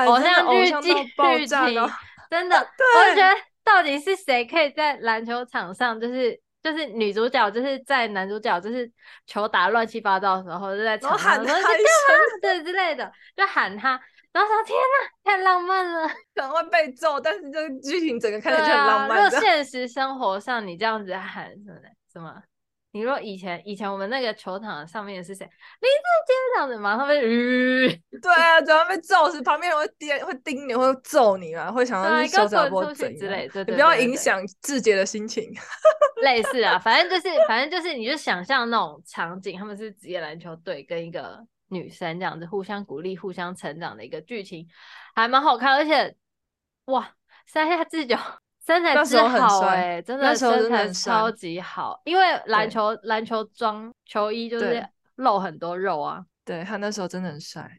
[0.09, 1.90] 偶像剧剧情，
[2.29, 8.90] 真的， 我就觉得到底是谁可以在篮球场上，就是就是女主角就是在男主角就是
[9.27, 11.68] 球打乱七八糟的时候，就在场上说干嘛
[12.42, 14.00] 对之类的，就喊他。
[14.35, 19.31] 然后说：“天哪，太浪漫了，可能会被揍，但是这个剧情整个看起来就很浪漫。
[19.31, 21.79] 就、啊、现实生活上，你这样子喊什么？
[22.12, 22.42] 什么？
[22.90, 25.44] 你说以前以前我们那个球场上面是谁？
[25.44, 25.51] 林
[25.88, 27.88] 志坚这样子马上被鱼。
[28.20, 33.53] 对啊，只要被揍时，旁边人会盯会盯你，会揍你啊，会想到是小杂波之类的。
[33.53, 35.49] 对对对，你不要影响志杰的心情。
[36.23, 44.66] 类似啊，反正就是反正就是，你就想象那种场景，他们是职业篮球队跟一个。”女生这样子互相鼓励、互相成长的一个剧情，
[45.14, 45.74] 还蛮好看。
[45.74, 46.14] 而且，
[46.84, 47.12] 哇，
[47.46, 48.16] 山下智久
[48.64, 52.00] 身材真好哎、欸，真的身材超级好。
[52.04, 56.24] 因为篮球篮球装球衣就是露很多肉啊。
[56.44, 57.70] 对，他那时候真的很帅，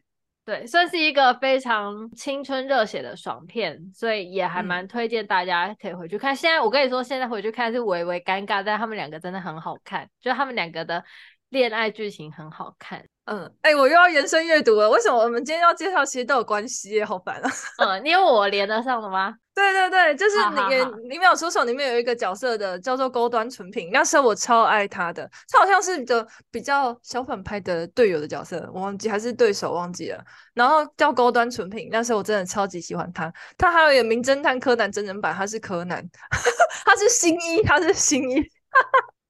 [0.44, 6.34] 对，算是一个非常青春热血的爽片，所以也还蛮推荐大家可以回去看。
[6.34, 11.04] 嗯、现在我跟你说，现在回去看是微微尴尬，但他们两个真的很好看，就他们两个的
[11.48, 13.04] 恋爱剧情很好看。
[13.26, 14.88] 嗯，哎、欸，我又要延伸阅读了。
[14.88, 17.50] 为什么我们今天要介绍，其实都有关系耶，好烦啊。
[17.78, 19.34] 嗯，你有我连得上的吗？
[19.52, 23.90] 对对对，就是那个《零秒出手》里面有一个角色的，叫做高端纯品。
[23.92, 30.22] 那时候我超爱他的，他好像是个比较小反派的队友的角色，我忘记还是对手忘记了。
[30.54, 33.32] 然后叫高端纯品，那时候我真的超级喜欢他。
[33.58, 36.06] 他还有演《名侦探柯南》真人版，他是柯南，
[36.84, 38.36] 他是新一，他是新一。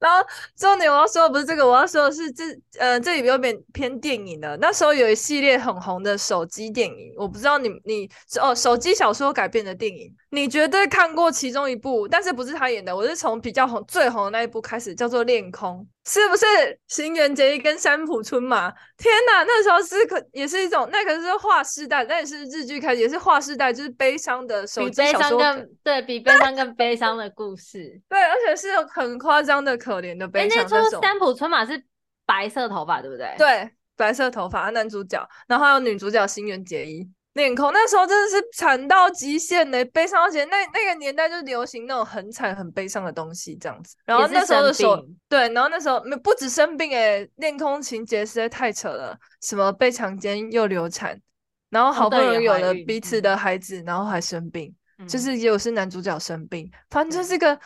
[0.07, 0.25] 然后
[0.57, 2.45] 重点我要说的不是这个，我要说的是这
[2.79, 4.57] 呃这里有点偏电影的。
[4.59, 8.09] 那时候有一系列很红的手机电影，我不知道你你
[8.41, 12.95] 哦手机小说改编的电影，你绝对看过其中一部，但是不是他演的。
[12.95, 16.47] 我是从比较红、最红的那一部开始，叫做《恋空》，是不是？
[16.87, 30.65] 新垣结衣跟三浦春马，天哪，那时候是可也是一种，那可是划时代，那也是日剧开始，也是划时代，就是悲伤的手机小说，比悲伤更对比悲伤更悲伤的故事， 对，而且是很夸张的可怜的悲伤。
[30.71, 31.85] 那出三浦春马是
[32.25, 33.35] 白色头发，对不对？
[33.37, 37.11] 对，白色头发，男主角，然后还有女主角新垣结衣。
[37.37, 40.49] 恋空那时候真的是惨到极限嘞，悲伤到极限。
[40.49, 43.95] 那那个年代就流行那种很惨很悲伤的东西这样子。
[44.07, 44.97] 然后那时候的时候，
[45.29, 51.21] 对，然后那时候没不止生病诶，恋空情节实在太扯了，什么被强奸又流产，
[51.69, 57.61] 然后好不容易有了彼此的孩子，然后还生病，嗯、就是也有是男主角生病，反正就是个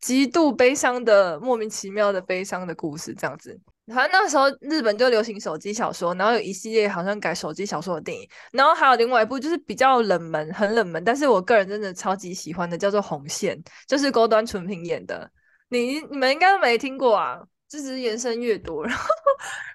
[0.00, 3.58] 极度悲伤的莫名其妙的悲伤的故事这样子。
[3.86, 13.54] 反正那时候日本就流行手机小说，然后有一系列好像改手机小说的电影，然后还有另外一部就是比较冷门，很冷门，但是我个人真的超级喜欢的，叫做《红线》，
[13.86, 15.30] 就是高端纯平演的。
[15.68, 18.82] 你你们应该都没听过啊，就只是延伸阅读。
[18.88, 19.04] 然后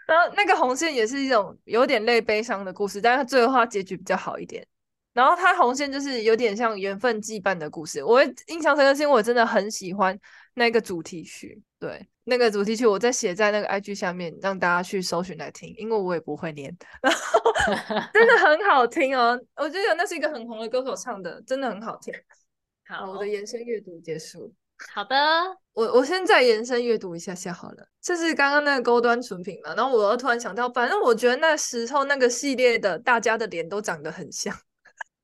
[0.07, 4.65] 然后那个红线也是一种有点类悲伤的故事，但是它最后它结局比较好一点。
[5.13, 10.17] 然后它红线就是有点像缘分羁绊的故事，我印象深刻是因为我真的很喜欢
[10.55, 12.07] 那个主题曲，对。
[12.29, 17.41] 那个主题曲，我再写在那个 IG 下面，让大家去搜寻来听，因为我也不会念， 然后
[18.13, 19.37] 真的很好听哦。
[19.55, 22.13] 我觉得那是一个很红的歌手唱的，真的很好听。
[22.87, 24.53] 好，我的延伸阅读结束。
[24.93, 25.15] 好的，
[25.73, 27.87] 我我现在延伸阅读一下下好了。
[28.01, 34.55] 这是刚刚那个高端纯品嘛，然后我又突然想到，反正我觉得那时候那个系列的大家的脸都长得很像，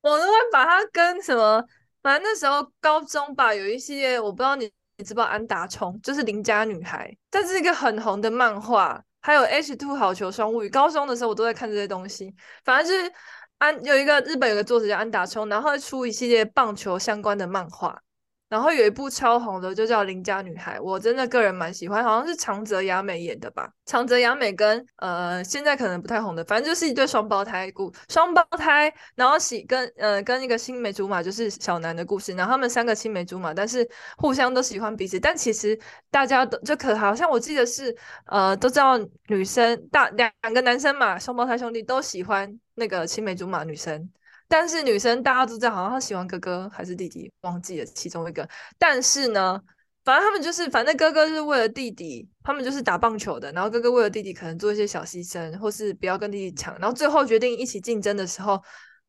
[0.02, 1.64] 我都会把它跟什么，
[2.02, 4.70] 反正那时候高中吧，有一系列我不知道你。
[4.98, 10.68] 你知不知道安达充就是邻家女孩，这是一个很红的漫画，还有 H two 好球双物语。
[10.68, 13.12] 高中的时候我都在看这些东西，反正就是
[13.58, 18.02] 安有一个日本有个作者叫安达充，然后会出一系列棒球相关的漫画。
[18.48, 23.68] 然后有一部超红的，就叫《邻家女孩》，我真的个人蛮喜欢，好像是长泽雅美演的吧？
[23.86, 32.32] 长泽雅美跟呃现在可能不太红的，反正就是一对双胞胎故双胞胎，然后喜跟呃跟一个青梅竹马，就是小南的故事。
[32.34, 35.76] 然后他们三个青梅竹马，但是互相都喜欢彼此，但其实
[36.10, 37.94] 大家都就可好像我记得是
[38.26, 44.08] 呃都知道女生大两两个男生嘛，双胞胎兄弟都喜欢那个青梅竹马女生。
[44.48, 48.48] 但是女生大家都知道，好像她喜欢哥哥还是弟弟，忘记了其中一个。
[48.78, 49.60] 但是呢，
[50.04, 53.50] 反正他们就是，反正哥哥是为了弟弟，他们就是打棒球的。
[53.52, 56.78] 然后哥哥为了弟弟，可能做一些小牺牲，或是不要跟弟弟抢。
[56.78, 58.62] 然后最后决定一起竞争的时候，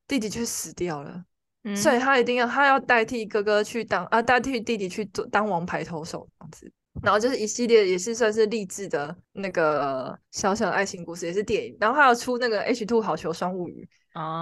[0.07, 1.23] 弟弟却死掉了。
[1.63, 6.71] 嗯，所以他一定要，他要代替哥哥去当啊，代替弟弟去做当王牌投手这样子。
[7.03, 11.77] 然后就是一系列也是算是励志的那个小小的爱情故事，也是电影。
[11.79, 13.87] 然后还有出那个 H Two 好球双物语。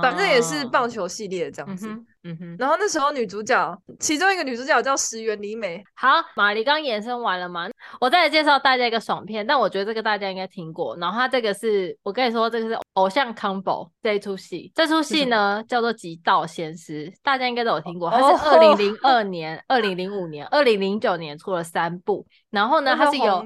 [0.01, 5.83] 反正也是棒球系列这样子，嗯哼，嗯哼，然后那时候女主角，其中一个女主角叫石原里美。
[5.95, 7.69] 好，玛丽刚延伸完了吗？
[7.99, 10.95] 我再来介绍大家一个爽片，但我觉得这个大家应该听过。
[10.97, 18.09] 然后它这个是我跟你说，这个是偶像 combo 这一出戏，这出戏呢叫做《极道鲜师》，大家应该都有听过。
[18.09, 22.25] 它是二零零二年、二零零五年、二零零九年出了三部。
[22.49, 23.45] 然后呢，它是有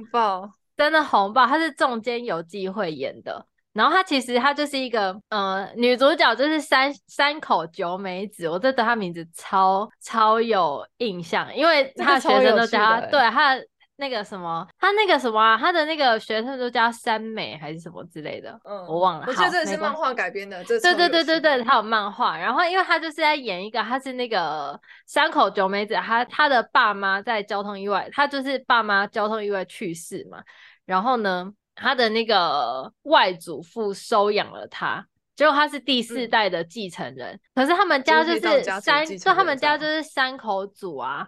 [0.77, 3.45] 真的红爆，它是中间有机会演的。
[3.73, 13.55] 然后她其实她就是一个，呃，女主角就是三三口九美子，我这对她名字超超有印象，因为她的学生都叫她，对她
[13.97, 19.25] 那个什么，她那个什么、啊，她的那个学生都叫三美还是什么之类的，嗯，我忘了。
[19.27, 22.37] 我觉得这是漫画改编的，这对对对对对，她有漫画。
[22.37, 30.41] 然后因为她就是在演一个，她是那个三口九美子，她她的爸妈在交通意外，她就是爸妈交通意外去世嘛，
[30.85, 31.53] 然后呢。
[31.79, 37.33] 他的那个外祖父收养了他，结果他是第四代的继承人。
[37.33, 41.27] 嗯、可是他们家就是三，就他们家就是三口组啊，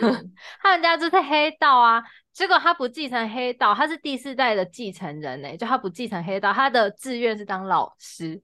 [0.00, 2.02] 嗯、 他们家就是黑道啊。
[2.32, 8.40] 结果他不继承黑道，他是第四代的继承人呢、欸，就他不继承黑道，他的志愿是当老师，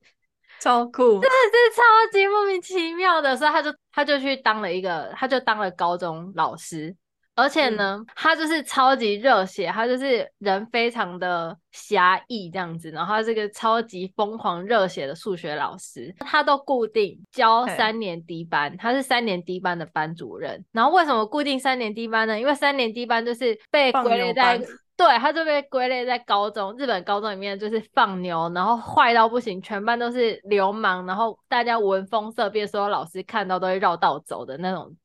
[0.60, 1.82] 超酷，真的是超
[2.12, 6.94] 级莫名其妙的，所以他就他就去当了一个，他就当了高中老师。
[7.36, 20.64] 而且呢，嗯、他就是超级热血，他就是人非常的侠义这样子，然后他是个超级疯狂热血的数学老师，他都固定教三年 D 班，他是三年 D 班的班主任。
[20.72, 22.40] 然后为什么固定三年 D 班呢？
[22.40, 24.58] 因为三年 D 班就是被归类在，
[24.96, 34.96] 对，他就被归类在高中，日本高中里面就是放牛，然后坏到不行，全班都是流氓，然后大家闻风色变，所有老师看到都会绕道走的那种。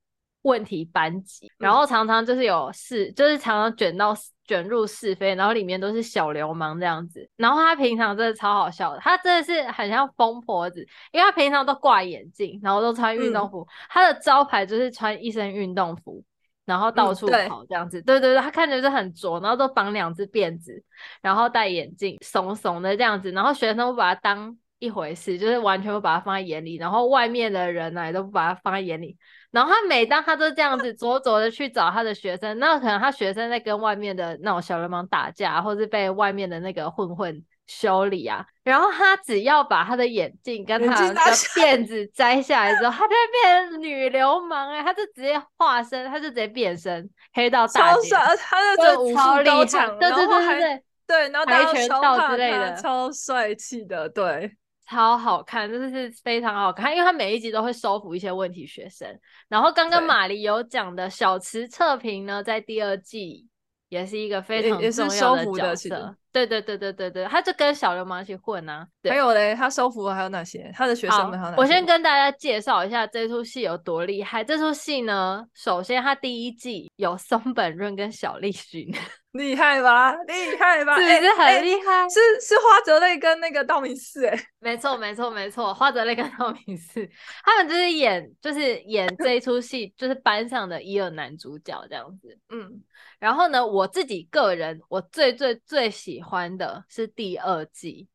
[0.44, 4.16] 问题班级，然后常常就是有是，就是常常卷到
[4.46, 7.30] 卷入是非，然后里面都是小流氓这样子。
[7.36, 16.24] 然后他平常真的超好笑的，他真的是很像疯婆子，因为他平常都挂眼镜，然后都穿运动服，嗯、他的招牌就是穿一身运动服，
[16.66, 18.00] 然后到处跑这样子。
[18.00, 20.84] 嗯、对，对对对，他看着就是很拙，然后都绑两只辫子，
[21.22, 29.16] 然后戴眼镜，怂怂的这样子，然后学生都不把他当一回事，就是完全不把他放在眼里，然后外面的人呢也都不把他放在眼里。
[29.52, 41.14] 然后他每当他都这样子灼灼的去找他的学生，那可能他学生在跟外面的那种小流氓打架，或是被外面的那个混混修理啊，然后他只要把他的眼镜跟他的
[41.56, 54.56] 辫子摘下来之后，他就会变成女流氓哎、欸，他就直接化身，他就直接变身黑道大姐，超帅，他就武术高强，对对对对对，对，然后跆拳道之类的，超帅气的，对。
[54.92, 59.08] 超好看，真的是非常好看，因为他每一集都会收服一些问题学生。
[59.48, 63.48] 然后刚刚玛丽有讲的小池测评呢，在第二季
[63.88, 66.18] 也是一个非常重要的角色。
[66.32, 68.88] 对对对对对对，他就跟小流氓一起混啊。
[69.04, 70.72] 还有嘞，他收服还有哪些？
[70.76, 71.62] 他的学生们还有哪些？
[71.62, 74.44] 我先跟大家介绍一下这出戏有多厉害。
[74.44, 78.88] 这出戏呢，首先他第一季有松本润跟小栗旬。
[79.32, 82.00] 厉害吧，厉害吧，是不是很厉害？
[82.02, 87.10] 欸欸、是是花泽类跟那个道明寺， 哎，没错没错没错，花泽类跟道明寺，
[87.46, 92.84] 他们就是演就是演 这一出戏，就是班上的一二男主角这样子，嗯，
[93.20, 98.08] 然后呢，我自己个人我最最最喜欢的是第二季，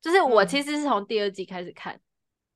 [0.00, 1.94] 就是我其实是从第二季开始看。
[1.94, 2.00] 嗯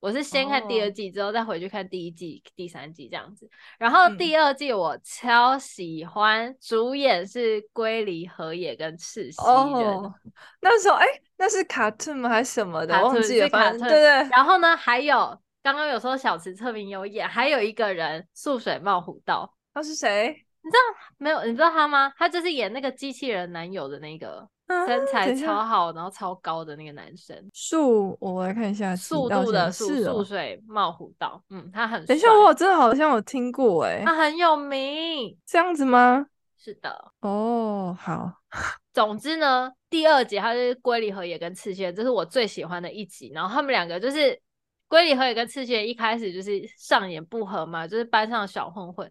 [0.00, 2.52] 我是先看第二季，之后再回去看第一季、oh.
[2.54, 3.50] 第三季这样子。
[3.80, 9.56] 然后第二季我超喜欢，嗯、主演是龟梨和也跟赤西仁。
[9.56, 10.12] Oh.
[10.60, 12.28] 那时候哎、欸，那是卡特吗？
[12.28, 12.94] 还是什么的？
[12.94, 13.48] 卡忘记了。
[13.48, 14.28] 卡对，对对。
[14.30, 20.28] 然后呢，还有刚刚有说小池测评有演，还有一个人素水茂虎道，他是谁？
[20.62, 20.78] 你知道
[21.16, 21.44] 没有？
[21.44, 22.12] 你知道他吗？
[22.16, 24.48] 他就是演那个机器人男友的那个。
[24.86, 36.26] 身材超好，然后超高的那个男生，速，我来看一下，速度的速，速水冒虎道，嗯，他很，等一下，我真的好像有听过，哎，他很有名，这样子吗？
[36.56, 38.30] 是的，哦，好，
[38.92, 44.38] 总之呢，第二集他是龟梨和也跟赤西，这是我最喜欢的一集，然后他们两个就是
[44.88, 49.10] 龟梨和也跟赤西一开始就是上演不合嘛，就是班上的小混混。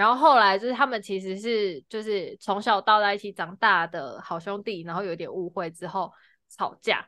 [0.00, 6.10] 然后后来就是他们其实是就是从小到大一起长大的好兄弟，然后有点误会之后
[6.48, 7.06] 吵架，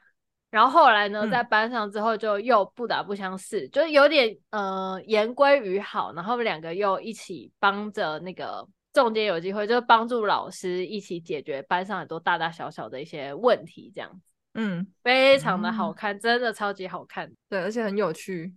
[0.51, 14.21] 然后后来呢，在班上之后就又不打不相识，嗯、就是有点呃言归于好，然后两个又一起帮着那个中间有机会，就是帮助老师一起解决班上很多大大小小的一些问题，这样子，
[14.53, 18.53] 嗯，非常的好看，嗯、真的超级好看，对，而且很有趣。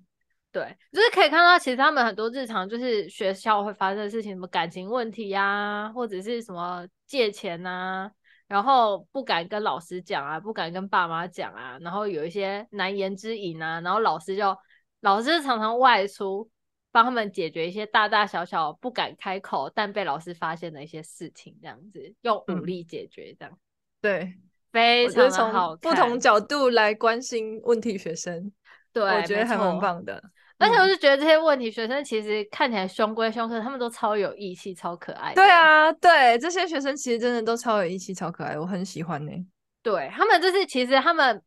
[0.55, 8.11] 对，就是可以看到，其实他们很多日常就是学校会发生的事情，什么感情问题呀、啊，或者是什么借钱呐、啊，
[8.47, 14.57] 然后不敢跟老师讲啊，不敢跟爸妈讲啊，然后有一些难言之隐啊，然后老师就
[15.01, 16.49] 老师常常外出
[16.89, 23.59] 帮他们解决一些大大小小不敢开口但被老师发现的一些事情，这样子用武力解决，这样、嗯、
[24.01, 24.33] 对，
[24.71, 28.53] 非常的好从，不同角度来关心问题学生，
[28.93, 30.23] 对，我觉得还蛮棒的。
[30.57, 35.33] 而且我就觉得这些问题学生其实看起来凶归凶，可是他们都超有义气、超可爱。
[35.33, 39.45] 对啊，对，这些学生其实真的都超有义气、超可爱，我很喜欢呢、欸。
[39.83, 41.41] 对，他们就是其实他们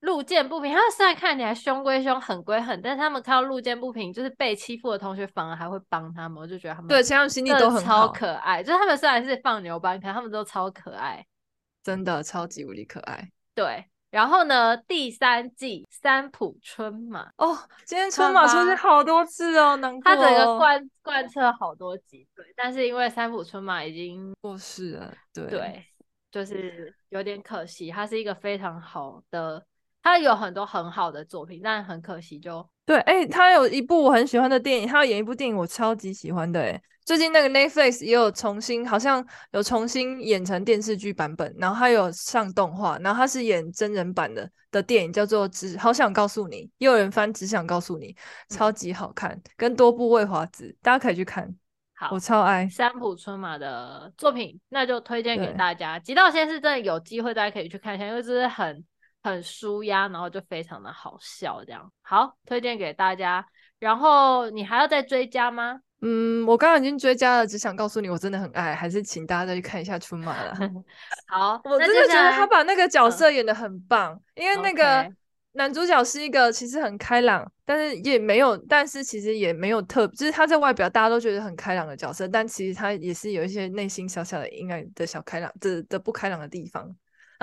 [0.00, 8.62] 路见不平，他们虽然看起来凶归凶、狠归狠，但是他们看到路见不平，就是被欺负的同学反而还会帮他们，我就觉得他们对，其实他们心地都很超可爱。
[8.62, 11.26] 就是他们虽然是放牛班，可是他们都超可爱，
[11.82, 13.30] 真的超级无敌可爱。
[13.54, 13.84] 对。
[14.14, 20.02] 然后呢，第三季三浦春马哦，今天春马出现好多次哦，难过。
[20.04, 25.84] 他整个贯贯彻好多集，对，但是因为三浦春马已经过世了，对，对，
[26.30, 27.90] 就是有点可惜。
[27.90, 29.66] 他是一个非常好的，
[30.04, 36.80] 他有很多很好的作品，但很可惜就对，哎、欸，他有一部我很喜欢的电影，他要演一部电影我超级喜欢的，哎。
[37.06, 48.10] 最近那个 Netflix 也有重新，好像有重新演成电视剧版本，然后他有上动画，然后他是演真人版的的电影，叫做《只好想告诉你》，也有人翻《只想告诉你》，
[48.54, 51.54] 超级好看，嗯、跟多部未华子，大家可以去看。
[51.94, 55.98] 好，我超爱三浦春马的作品，那就推荐给大家。
[55.98, 58.82] 极道先生真的有机会，大家可以去看一下，因为这是很
[59.24, 63.44] 很舒压，然后就非常的好笑，这样好推荐给大家。
[63.78, 65.80] 然后你还要再追加吗？
[66.02, 70.54] 嗯，我刚刚已经追加了，只想告诉你，我真的很爱，还是请大家再去看一下春马了。
[71.26, 75.10] 好，我真的觉得他把那个角色演的很棒，嗯、因为那个
[75.52, 86.94] 男主角是一个其实很开朗，但是也没有，但是其实也没有特，就是他在外表大家都觉得很开朗的角色，但其实他也是有一些内心小小的阴暗的小开朗的的不开朗的地方。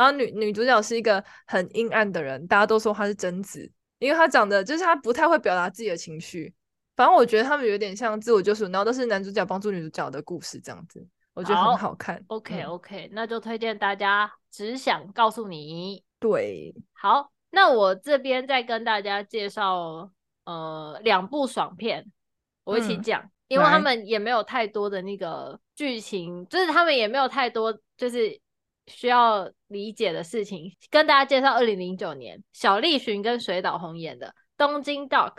[0.02, 6.54] 然后女女主角是一个很阴暗的人，大家都说她是贞子，因为她长得就是她不太会表达自己的情绪。
[6.96, 12.24] 反正我觉得他们有点像自我救赎，然后都是男主角帮助女主角的故事这样子，我觉得很好看。
[12.28, 14.32] OK OK，那就推荐大家。
[14.52, 20.12] 只想告诉你，对，好，那我这边再跟大家介绍
[20.44, 22.06] 呃两部爽片，
[22.66, 28.38] 我一起讲，嗯，因为他们也没有太多的那个剧情，就是他们也没有太多就是
[28.88, 35.38] 需要理解的事情，跟大家介绍二零零九年小栗旬跟水岛宏演的《东京 Dogs》，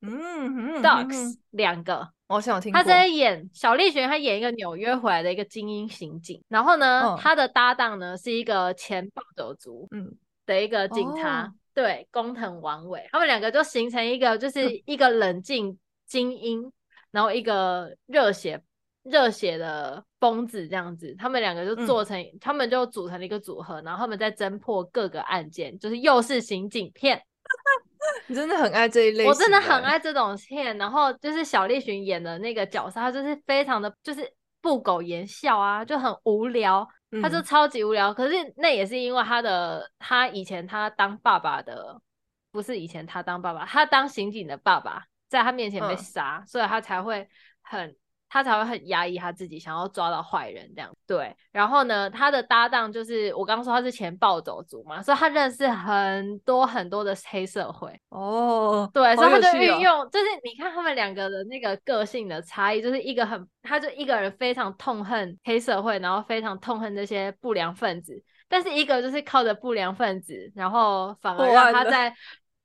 [0.00, 2.08] 嗯，Dogs 两个。
[2.26, 2.72] 我想听。
[2.72, 10.10] 他在演小栗旬，他演一个纽约回来的一个精英刑警，然后呢，哦、他的搭档呢是一个前暴走族，嗯，
[10.46, 16.72] 的一个警察，对，工藤王伟，他们两个就形成一个，就是一个冷静精英，嗯、
[17.10, 18.62] 然后一个热血
[19.04, 27.22] 热血的疯子这样子，他们两个就做成，嗯、他们就组成了一个组合，然后他们在侦破各个案件，就是又是刑警片。
[28.26, 30.76] 你真的很爱这一类，我真的很爱这种片。
[30.78, 34.32] 然后就是小栗旬演的那个角色，他就是非常的，就是
[34.62, 36.88] 不苟言笑啊，就很无聊，
[37.22, 38.10] 他就超级无聊。
[38.10, 42.00] 嗯、可是那也是因为他的，他以前他当爸爸的，
[42.50, 47.28] 不是以前他当爸爸，他当刑警的爸爸在他面前被杀，嗯、所以他才会
[47.60, 47.94] 很。
[48.34, 50.90] 他才会很压抑他自己，想要抓到坏人这样。
[51.06, 57.96] 对，然后呢，他的搭档就是我刚刚说他是前暴走族嘛，所以他认识很多很多的黑社会。
[58.08, 72.12] 哦，对，哦、所以他就运用，就是你看他们两个的那个个性的差异，就是一个很，他就一个人非常痛恨黑社会，然后非常痛恨这些不良分子，但是一个就是靠着不良分子，然后反而让他在。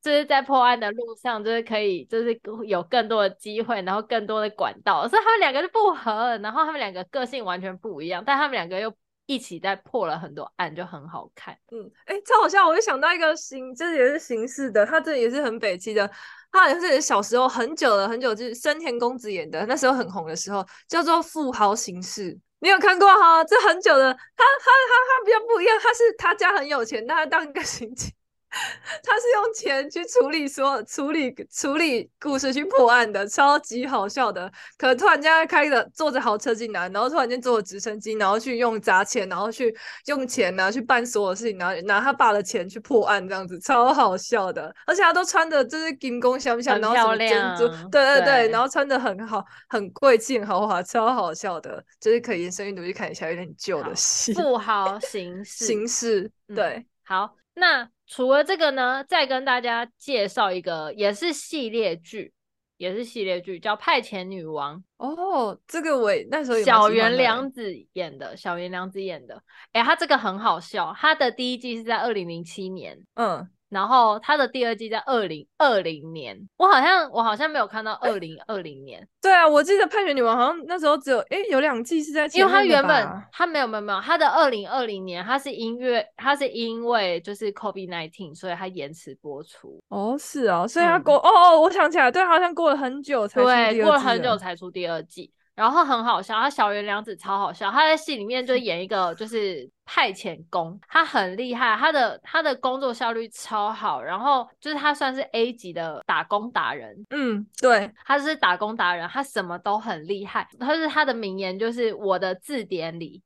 [0.01, 8.93] 就是在破案的路上，就是可以，就是有更多的机会，然后更多的管道，所以他们两个就不合，然后他们两个个性完全不一样，但他们两个又
[9.25, 11.55] 一起在破了很多案，就很好看。
[11.71, 12.65] 嗯，哎、超好笑！
[12.67, 16.09] 我就想到一个形，这也是刑事的，他这也是很北七的，
[16.51, 23.43] 他好像是小时候很久了，很久就是深田恭子演的，那时候很红的时候，叫做《富豪刑事》，你有看过哈？
[23.43, 28.09] 这很久的，他他他他比较不一样，他是他家很有钱，但他当一个刑警。
[29.03, 34.51] 他是用钱去处理说处理处理故事去破案的，超级好笑的。
[34.77, 39.75] 可能突然间开着坐着豪车进来，然后突然间坐着直升机，然后去用砸钱，然后去
[40.07, 44.73] 用钱呢、啊、去办所有事情，然后拿他爸的钱去破案，这样子超好笑的。
[44.87, 51.83] 而且他都穿的就是金光闪闪，然后什么珍珠，对对对，对然后穿的很好，很贵气，很豪华，超好笑的。
[51.99, 54.33] 就是可以延伸阅读去看一下，有点旧的戏。
[54.33, 57.87] 富豪形式形式，对、嗯，好，那。
[58.09, 62.33] 除了这个呢，再跟大家介绍一个，也是系列剧，
[62.77, 64.77] 也是系列剧，叫《派遣女王》。
[64.97, 69.35] 哦，这个我那时候小原良子演的，小原良子演的。
[69.73, 72.97] 哎、欸，他这个很好笑，他的第一季是在二零零七年。
[73.13, 73.47] 嗯。
[73.69, 79.07] 然后他的第二季在二零二零年，我好像我好像没有看到二零二零年。
[79.21, 89.79] 对啊，我记得《派遣女王》好像那时候只有诶有两季是在前，因为他原本他没有没有没有，他的二零二零年他是因为他是因为就是 COVID nineteen，所以他延迟播出。
[89.89, 93.77] 哦，是哦，所以他过、嗯、哦哦，我想起来，对，好像过了很久才出第二季。
[93.77, 95.31] 对，过了很久才出第二季。
[95.59, 113.21] 然后很好笑，他小原良子超好笑，他在戏里面就 演一个就是派遣工，他很厉害，他的他的工作效率超好，然后就是他算是 A 级的打工达人，嗯，对，他是打工达人，他什么都很厉害，他是他的名言就是我的字典里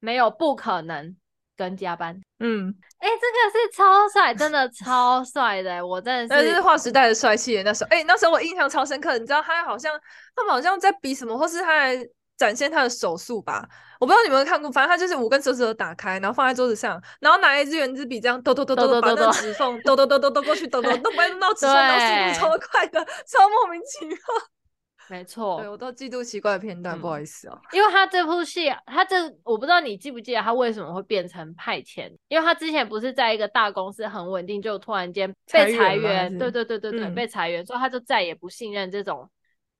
[0.00, 1.14] 没有不可能。
[1.56, 7.62] 跟加班，嗯，哎、欸，这个是超帅，真的超帅的，我真的是，那是划时代的帅气。
[7.62, 9.92] 那时候，哎、欸，那时候我印象超深刻，你知道他好像
[10.34, 11.96] 他们好像在比什么，或是他来
[12.36, 13.66] 展现他的手速吧？
[14.00, 24.16] 我不知道你们有看过，反正他就是五根手指头打开，然后放在桌子上，然后拿一支圆珠笔这样抖抖抖抖，把那个指缝抖抖抖抖抖过去，抖抖都 不会弄到指缝，然后速度超快的，超莫名其妙。
[25.08, 27.60] 没错，对，我都嫉妒奇怪的片段，嗯、不好意思哦。
[27.72, 32.10] 因为他这部戏，他这我不知道你记不记得他为什么会变成派遣？
[32.28, 39.30] 因为他之前不是在一个大公司很稳定，就突然间被裁员，对对对对对，嗯、被裁员，所以他就再也不信任这种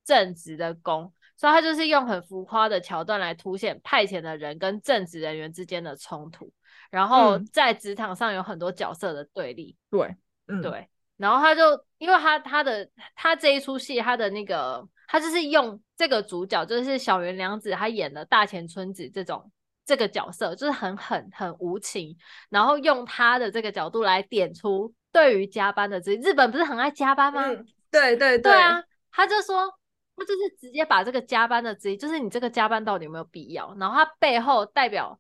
[0.04, 6.52] 正职的工，所以他就是用很浮夸的桥段来凸显派遣的人跟正职人员之间的冲突，
[6.90, 9.74] 然后在职场上有很多角色的对立。
[9.90, 10.14] 对，
[10.48, 10.86] 嗯，对，
[11.16, 14.86] 然后他就因为他他的他这一出戏他的那个。
[15.06, 19.52] 他就是用这个主角，就是小原良子，他演的大前春子这种
[19.84, 22.16] 这个角色，就是很狠、很无情，
[22.48, 27.46] 然后用他的这个角度来点出对于加班的这日本不是很爱加班吗？
[27.46, 29.70] 嗯、对对对，对啊，他就说，
[30.16, 33.72] 他就是直接把这个加班的质疑，就是你这个加班到底有没有必要？
[33.78, 35.16] 然后他背后代表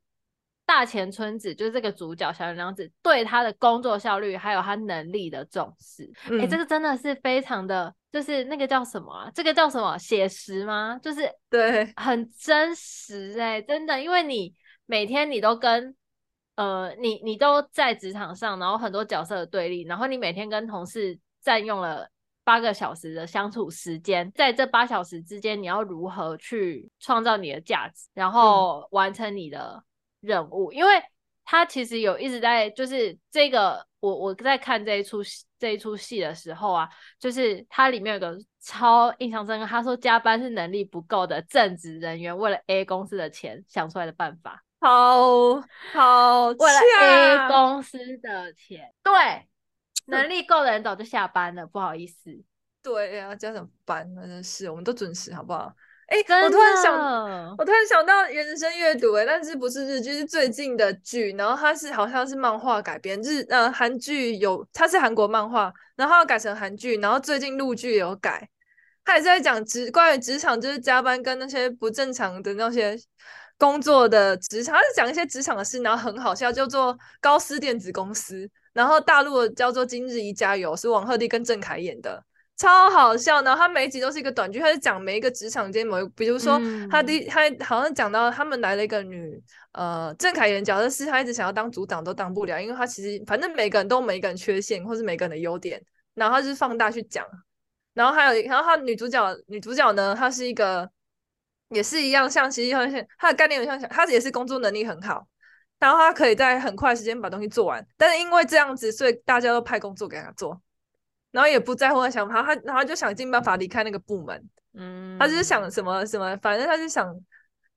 [0.66, 9.30] 大前村子就是这个主角小原良子对他的工作效率还有他能力的重视，哎、嗯欸，这个真的是非常的，就是那个叫什么啊？
[9.34, 9.98] 这个叫什么？
[9.98, 10.98] 写实吗？
[11.02, 14.54] 就是对，很真实哎、欸，真的，因为你
[14.86, 15.94] 每天你都跟
[16.56, 22.08] 呃，你你都在职场上，然后很多角色的对立，然后你每天跟同事占用了
[22.42, 29.84] 八个小时的相处时间，在这八小时之间，你要如何去创造你的价值，然后完成你的。
[30.24, 30.90] 任务，因为
[31.44, 45.60] 他其实有一直在，就是这个我我在看这一出戏这一出戏的时候啊，就是它里面有个超印象深刻，他说加班是能力不够的正职人员为了 A 公司的钱想出来的办法，好
[45.92, 49.12] 好，为了 A 公司的钱，对，
[50.06, 52.42] 能力够的人早就下班了，不好意思，
[52.82, 54.26] 对呀、啊，加什么班呢？
[54.26, 55.74] 真是，我们都准时，好不好？
[56.06, 68.48] 哎、欸，我突然想，我突然想到延伸阅读，哎，但是不是日剧，是最近的剧，然后它是好像是漫画改编，日呃韩剧有，它是韩国漫画，然后要改成韩剧，然后最近陆剧有改，
[69.04, 72.94] 它也是在讲职关于职场，就是加班跟那些不正常的那些
[73.56, 82.22] 工作的职场，它是讲一些职场的事，然后很好笑，叫做高斯电子公司，然后大陆的叫做今日宜加油，是王鹤棣跟郑恺演的。
[82.56, 89.42] 超好笑，然后他每一集都是一个短剧，他是讲每一个职场间某一，比如说他第他好像讲到他们来了一个女
[89.72, 95.82] 呃郑恺演角色是他一直想要当组长都当不了，因为他其实反正每个人都有每个人缺陷或是每个人的优点，
[96.14, 97.26] 然后他就是放大去讲，
[97.92, 100.88] 然后还有然后他女主角女主角呢，她是一个
[101.70, 105.26] 也是一样像其实很像她的概念很像她也是工作能力很好，
[105.80, 110.60] 然后她可以在很快时间把东西做完，但是因为这样子，所以大家都派工作给她做。
[111.34, 114.40] 然后也不在乎他想法，他然后就想尽办法离开那个部门。
[114.74, 117.12] 嗯，他就是想什么什么，反正他就想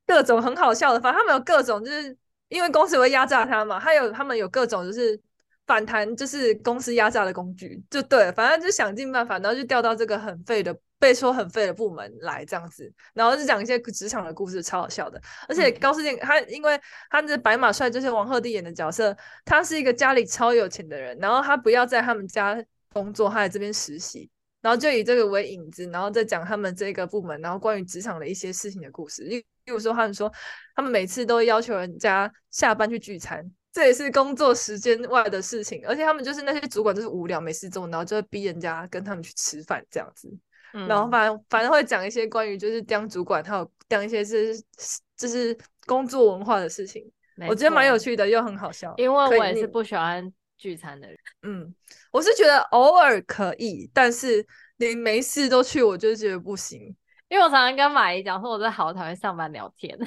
[0.05, 0.99] 各种很好笑的。
[0.99, 2.15] 反正他们有各种，就是
[2.49, 5.19] 因为公司会压榨他嘛，他有他们有各种就是
[5.65, 8.31] 反弹，就是公司压榨的工具，就对。
[8.33, 12.93] 反正就想尽办法，然后就调到这个很废的、被说很废的部门来这样子。
[13.15, 15.19] 然后就讲一些职场的故事，超好笑的。
[15.49, 16.79] 而且高斯健他，因为
[17.09, 22.63] 他的白马帅就是王鹤棣演的角色，他是一个家里超有钱的人，然后他不要在他们家。
[22.93, 24.29] 工作，他在这边实习，
[24.61, 29.23] 然后就以这个为引子，然后再讲他们这个部门，然后关于职场的一些事情的故事。
[29.23, 30.31] 例例如说，他们说
[30.75, 35.83] 他们每次都要求人家下班去聚餐，这也是工作时间外的事情。
[35.85, 40.29] 而且他们就是那些主管，就是无聊没事做，然后就会逼人家跟他们去吃饭这样子。
[40.73, 44.57] 嗯、然后反正反正会讲一些关于就是当主管，还有当一些是
[45.15, 47.03] 就是工作文化的事情。
[47.47, 48.93] 我觉得蛮有趣的，又很好笑。
[48.97, 50.31] 因为我也是不喜欢。
[50.57, 51.75] 聚餐的人，嗯，
[52.11, 54.45] 我是觉得偶尔可以，但是
[54.77, 56.95] 你没事都去，我就觉得不行。
[57.29, 59.97] 因为我常常跟马姨讲说，我真的好讨厌上班聊天。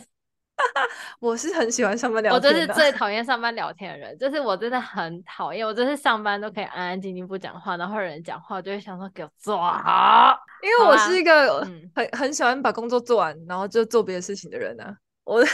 [1.21, 10.39] 我是很喜欢上班聊天，我就是最讨厌上班聊天的人，就是我真的很讨厌，我就是上班都可以安安静静不讲话，然后有人讲话，我就会想说给我做好。
[10.63, 14.95] 因为我是一个很、嗯、很喜欢把工作做完，然后就做别的事情的人呢、啊。
[15.25, 15.43] 我。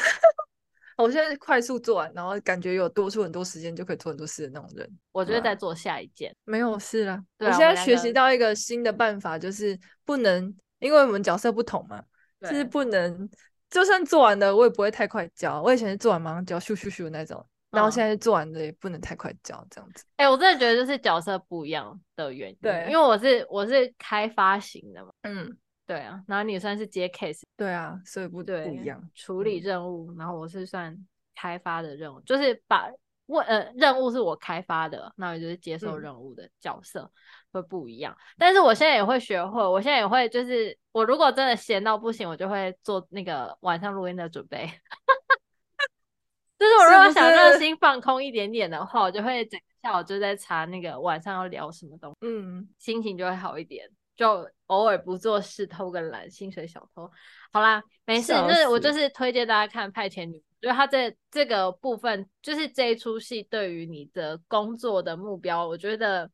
[0.97, 4.99] 我现在快速做完，然后感觉有多出很多时间，就可以做很多事的那种人。
[5.13, 7.23] 我觉得在做下一件，没有事了。
[7.39, 12.03] 我现在学习到一个新的办法，就是不能，因为我们角色不同嘛，
[12.41, 13.29] 就是不能，
[13.69, 15.61] 就算做完了，我也不会太快交。
[15.61, 20.03] 我以前是做完马上交，咻咻咻那种，然后现在做完的也不能太快交，这样子。
[20.17, 22.57] 哎、欸，我真的觉得就是角色不一样的原因。
[22.63, 25.11] 对，因为我是我是开发型的嘛。
[25.23, 25.57] 嗯。
[25.87, 30.97] 对啊，然后你算是接 case，对啊，所以不对不一样处理任务，嗯，然后我是算
[31.35, 32.91] 开发的任务，就是把
[33.27, 37.11] 问呃任务是我开发的，那我就是接受任务的角色，嗯，
[37.53, 38.17] 会不一样。
[38.37, 44.67] 但是我现在也会学会，我现在也会就是我如果真的闲到不行，我就会做那个晚上录音的准备。
[46.59, 53.89] 就是我如果想让心放空一点点的话，我就会整个下午就在查那个晚上要聊什么东西，嗯，心情就会好一点。
[54.17, 57.11] 就偶尔不做事，偷个懒，薪水小偷。
[57.53, 58.33] 好啦，没事。
[58.33, 66.31] 就是我就是推荐大家看《派遣女》，因为它这这个部分，就是这一出戏对于你的工作的目标，我觉得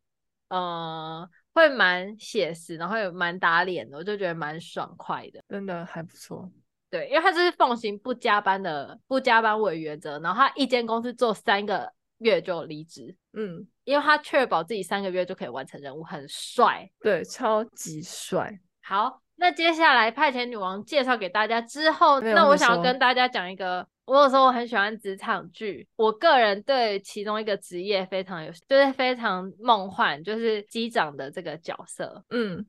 [0.49, 6.51] 呃会蛮写实，然后也蛮打脸的，我就觉得蛮爽快的，真的还不错。
[6.89, 13.17] 对，因为他就是奉行不加班的，不加班为原则，然后他一间公司做三个月就离职。
[13.33, 13.67] 嗯。
[13.85, 18.61] 因为他确保自己三个月就可以完成任务，很帅，对，超级帅。
[18.81, 32.25] 好，那接下来派遣女王介绍给大家之后，那我想要跟大家讲一个，我有时候我很喜欢职场剧，我个人对其中一个职业非常有，就是非常梦幻，就是机长的这个角色。
[32.31, 32.65] 嗯，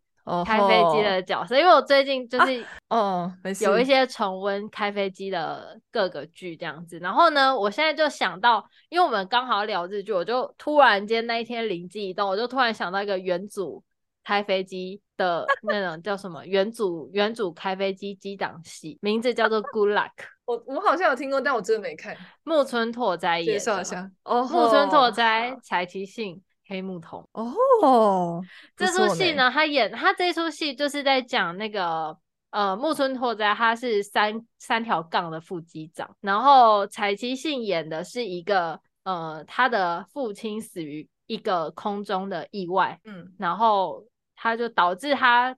[0.45, 6.97] 开飞机的角色，因为我最近就是哦，有一些重温开飞机的各个剧这样子。
[6.99, 13.83] 然后呢，我现在就想到，因为我们刚好聊日剧，我就突然间那一天灵机一动，我就突然想到一个元祖
[14.23, 20.11] 开飞机的 那种叫什么元祖元祖开飞机机长戏，名字叫做 Good Luck。
[20.45, 22.15] 我我好像有听过，但我真的没看。
[22.43, 24.43] 木村拓哉演的，介绍一下哦。
[24.43, 26.41] 木村拓哉、柴崎幸。
[26.65, 28.41] 黑木瞳哦，
[28.75, 32.17] 这出戏呢，他演他这出戏就是在讲那个
[32.51, 44.05] 呃木村拓哉，他是三三条杠的副机长，然后柴崎幸演的是一个呃他的父亲死于一个空中的意外，嗯，然后
[44.35, 45.55] 他就导致他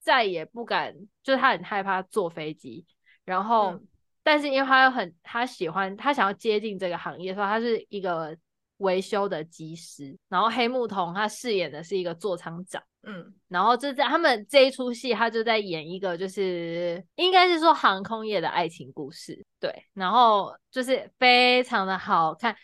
[0.00, 2.86] 再也不敢，就是他很害怕坐飞机，
[3.26, 3.86] 然后、嗯、
[4.22, 8.34] 但是因为他很他喜欢他想要接近这个行业，所以他是一个。
[8.78, 22.54] 维修的技师，然后黑木瞳他饰演的是一个座舱长，嗯，然后就在他们这一出戏，他就在演一个就是应该是说航空业的爱情故事，对，然后就是非常的好看。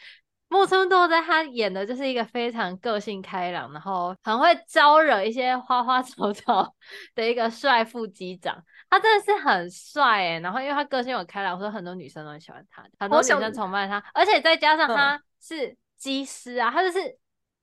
[0.48, 6.74] 木村拓哉他演的就是一个非常个性开朗，然后很会招惹一些花花草草
[7.16, 15.74] 的一个帅副机长，他真的是很帅哎，然后因为他个性很开朗，所以很多女生都很喜欢他，很多女生崇拜他，而且再加上他是。
[16.02, 17.16] 嗯机师啊，他就是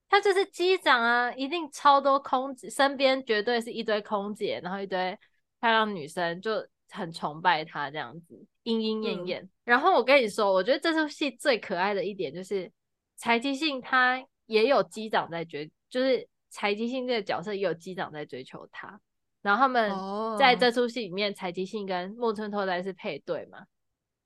[0.07, 5.11] 他就是机长啊，一定超多空姐，身边绝对是一堆空姐，然后一堆
[5.59, 9.43] 漂亮女生就很崇拜他这样子，莺莺燕燕。
[9.43, 12.71] 嗯、然后我跟你说，我觉得这出戏最可爱的一点就是
[13.17, 19.01] 柴崎幸他也有机长在追，就是柴崎幸这个角色也有机长在追求他。
[19.41, 19.91] 然后他们
[20.39, 23.65] 在这出戏里面，柴崎幸跟木村拓哉是配对嘛。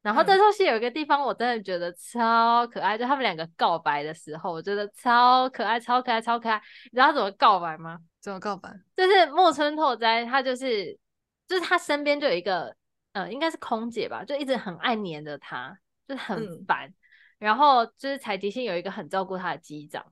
[0.04, 6.62] 然后这出戏有一个地方我真的觉得超可爱，嗯、就他们两个告白的时候，我觉得超可爱、超可爱、超可爱。
[6.84, 7.98] 你知道他怎么告白吗？
[8.20, 8.70] 怎么告白？
[8.98, 11.00] 就是木村拓哉，他就是
[11.48, 12.76] 就是他身边就有一个，
[13.14, 16.90] 呃，应该是空姐吧，就一直很爱黏着他，就是很烦。
[16.90, 16.94] 嗯、
[17.40, 20.06] 然后就是柴崎幸有一个很照顾他的机长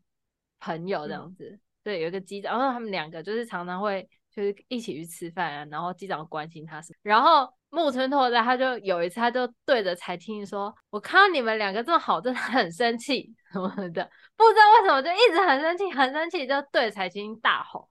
[0.61, 7.53] 朋友这样子，嗯、对，有一个机长，然后他们两个就是常常会就是一起去吃饭啊，然后机长关心他什么，然后。
[7.73, 17.89] 木村拓哉他就有一次，他就对着柴崎幸说：“我看到你们两个这么好，真的很生气 什么的，不知道为什么就一直很生气，很生气，就对着柴崎幸大吼。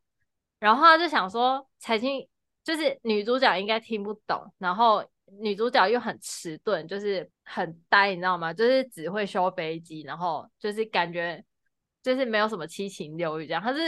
[0.59, 2.29] 然后他就想说，柴崎幸
[2.63, 5.03] 就是女主角应该听不懂，然后
[5.41, 8.53] 女主角又很迟钝，就是很呆，你知道吗？
[8.53, 11.43] 就是只会修飞机，然后就是感觉
[12.03, 13.81] 就是没有什么七情六欲这样，他是。”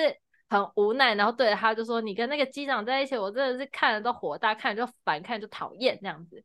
[0.53, 6.45] 很无奈，然后对着他就说：“你跟那个机长在一起，我真的是看着都火大，看着就烦，看着就讨厌这样子。”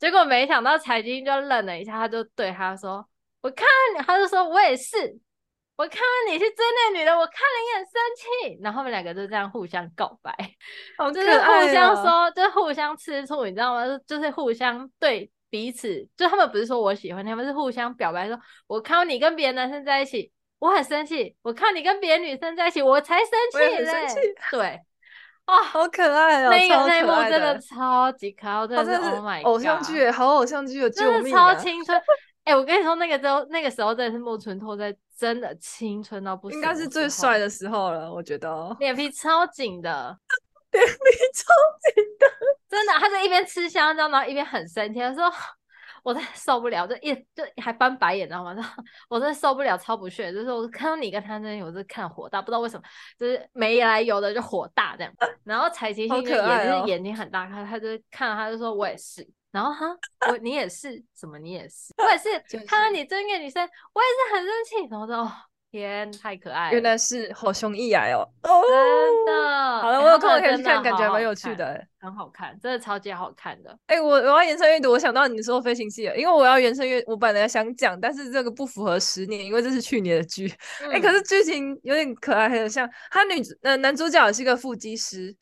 [0.00, 3.06] 结果没想到柴崎幸就愣了一下，他就对他说
[3.42, 3.66] ：“我看
[3.96, 4.96] 你，他就说我也是，
[5.76, 10.34] 我看到你是追那女的，我看了也很生气。”然后他们两个就这样互相告白，
[11.14, 13.86] 就是互相说，就是互相吃醋，你知道吗？
[14.06, 24.14] 就是互相对彼此，就他们不是说我喜欢他们，是互相表白说：“我看到你跟别的男生在一起。”我很生气，我看你跟别的女生在一起，我才生气嘞。
[24.52, 24.80] 对，
[25.46, 32.00] 哦，好可爱哦，那个内幕真的超级可爱，真的是 Oh my God，偶像剧，好偶像剧，救命，超青春。
[32.44, 38.76] 哎，我跟你说，那个时候，那个时候真的是木村拓哉真的青春到不行，应该是最帅的时候了，我觉得。
[38.80, 40.18] 脸皮超紧的，
[40.72, 40.92] 脸皮
[41.34, 41.52] 超
[41.94, 42.26] 紧的，
[42.68, 45.32] 真的，他就一边吃香蕉，然后一边很生气，他说。
[46.02, 48.54] 我真的受不了，就一就还翻白眼，知道吗？
[49.08, 50.32] 我真的受不了，超不屑。
[50.32, 52.82] 就是我看到你跟他那里，我是看火大，不知道为什么，
[53.18, 55.12] 就是没来由的就火大这样。
[55.44, 59.26] 然后柴崎幸就也是眼睛很大，他他就看到他就说我也是。
[59.50, 59.86] 然后哈，
[60.30, 61.38] 我你也是什么？
[61.38, 62.28] 你也是，我也是。
[62.66, 64.88] 看到你追一个女生，我也是很生气。
[64.90, 65.49] 然后说。
[65.70, 66.72] 天，太可爱了！
[66.74, 69.80] 原来是好胸一矮哦，真的。
[69.80, 73.78] 好了，我有空可以去看，感觉蛮有趣的，很好看，真的超级好看的。
[73.86, 80.52] 哎，我我要延伸阅读，我想到你说飞行器了，因为我要延伸阅，我本来想讲，但是这个不符合十年，因为这是去年的剧。
[80.92, 85.34] 哎，可是剧情有点可爱，很像他女呃男主角也是一个腹肌师，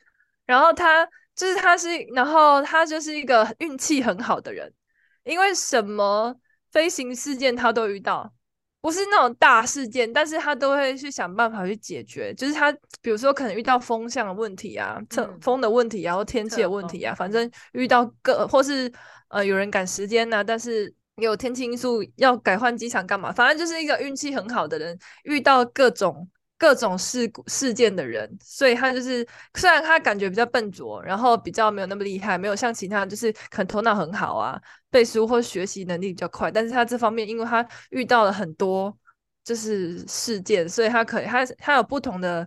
[0.45, 4.71] 然后他就是他是，然后他就是一个运气很好的人，
[5.25, 6.35] 因为什么
[6.71, 8.31] 飞行事件他都遇到。
[8.89, 12.33] 不是那种大事件，但是他都会去想办法去解决。
[12.33, 12.73] 就是他，
[13.03, 18.91] 比如说可能遇到风向的问题啊，侧、嗯、风的问题、啊，然后天气的问题啊，反正遇到各或是
[19.29, 23.31] 呃有人赶时间呐、啊，但是有天气因素要改换机场干嘛？
[23.31, 26.27] 反正就是一个运气很好的人，遇到各种。
[26.59, 38.95] 各种事故事件的人，所以他就是虽然他感觉比较笨拙，然后比较没有那么厉害，没有像其他就是可能头脑很好啊，背书或学习能力比较快，但是他这方面，因为他遇到了很多
[39.45, 42.47] 就是事件，所以他可以他他有不同的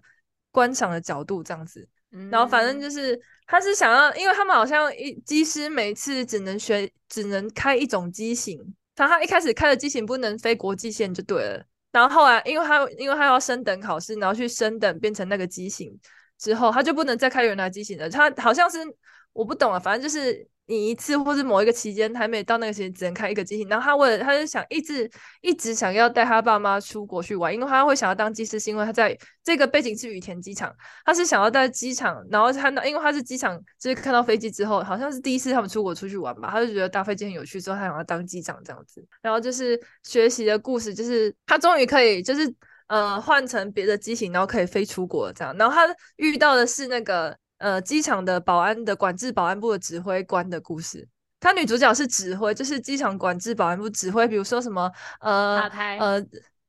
[0.51, 8.59] 观赏的角度这样子，嗯、然后反正就是他是想要，因为他们好像一机师每次只能学，只能开一种机型，
[8.93, 11.65] 他他一开始开的机型不能飞国际线就对了。
[11.91, 15.97] 然后后来，因为他因为他要升等考试，然后去升等变成那个机型
[16.37, 18.09] 之后，他就不能再开原来机型了。
[18.09, 18.79] 他好像是
[19.33, 20.47] 我不懂啊，反正就是。
[20.71, 23.67] 你一次或是某一个期间还没到那个时间，只能开一个机型。
[23.67, 25.11] 然后他为了，他就想一直
[25.41, 39.05] 一直想要带他爸妈出国去玩，因为他会想要当机师，是因为他在这个背景是羽田机场，他是想要在机场，然后看到，因为他是机场，就是看到飞机之后，好像是第一次他们出国出去玩吧，他就觉得搭飞机很有趣，之后他想要当机长这样子。
[39.21, 42.49] 然后就是学习的故事，就是他终于可以，就是
[42.87, 45.53] 呃换成别的机型，然后可以飞出国这样。
[45.57, 47.37] 然后他遇到的是那个。
[47.61, 51.07] 呃，机场的保安的管制保安部的指挥官的故事，
[51.39, 56.19] 他女主角是指挥，就是机场管制保安部指挥，比如说什么呃，塔台呃，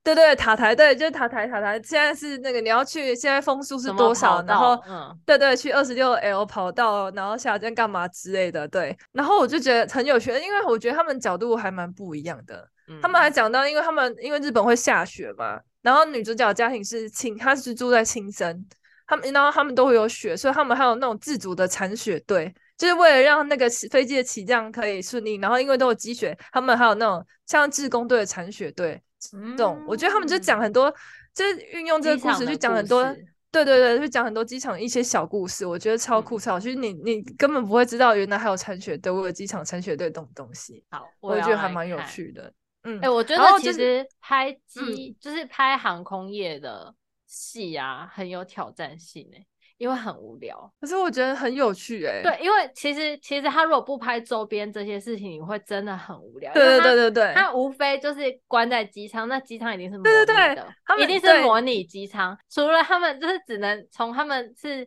[0.04, 4.42] 对对塔台，对，就是塔台塔台，现在是那个你要去，现在风速是多少？
[4.42, 8.94] 然后，嗯，对对，去二十六 L 跑道，然后下降干嘛之类的，对。
[9.12, 12.68] 然后我就觉得很有趣，因为我觉得他们角度还蛮不一样的。
[12.88, 18.66] 嗯，他们还讲到，因为他们因为日本会下雪嘛，然后女主角家庭是青，她是住在青森。
[19.12, 25.34] 他们，然后他们都会有雪，所以他们还有那种自主的铲雪队，就是为了让那个飞机的起降可以顺利。
[25.34, 30.90] 然后因为都有积雪，他们还有那种像志工队的铲雪队，这种、嗯、我觉得他们就讲很多，
[31.34, 33.04] 就是运用这个故事去讲很多，
[33.50, 36.58] 对对对，去讲很多机场一些小故事，我觉得超酷超。
[36.58, 40.82] 其实、嗯、你你根本不会知道，原来还有铲雪队，我有机场铲雪队这种东西。
[40.90, 42.50] 好，我，我觉得还蛮有趣的。
[42.84, 46.94] 嗯，哎、欸，我觉得其实拍机、就是、就是拍航空业的。
[47.32, 49.46] 戏啊，很有挑战性诶，
[49.78, 50.70] 因为很无聊。
[50.78, 52.20] 可是我觉得很有趣诶。
[52.22, 56.52] 对，因为其实其实他如果不拍周边这些事情，你会真的很无聊。
[56.52, 57.32] 对对对对对。
[57.34, 62.38] 他无非就是关在机舱，那机舱一定是模拟的，对对对，一定是模拟机舱。
[62.50, 64.86] 除了他们就是只能从他们是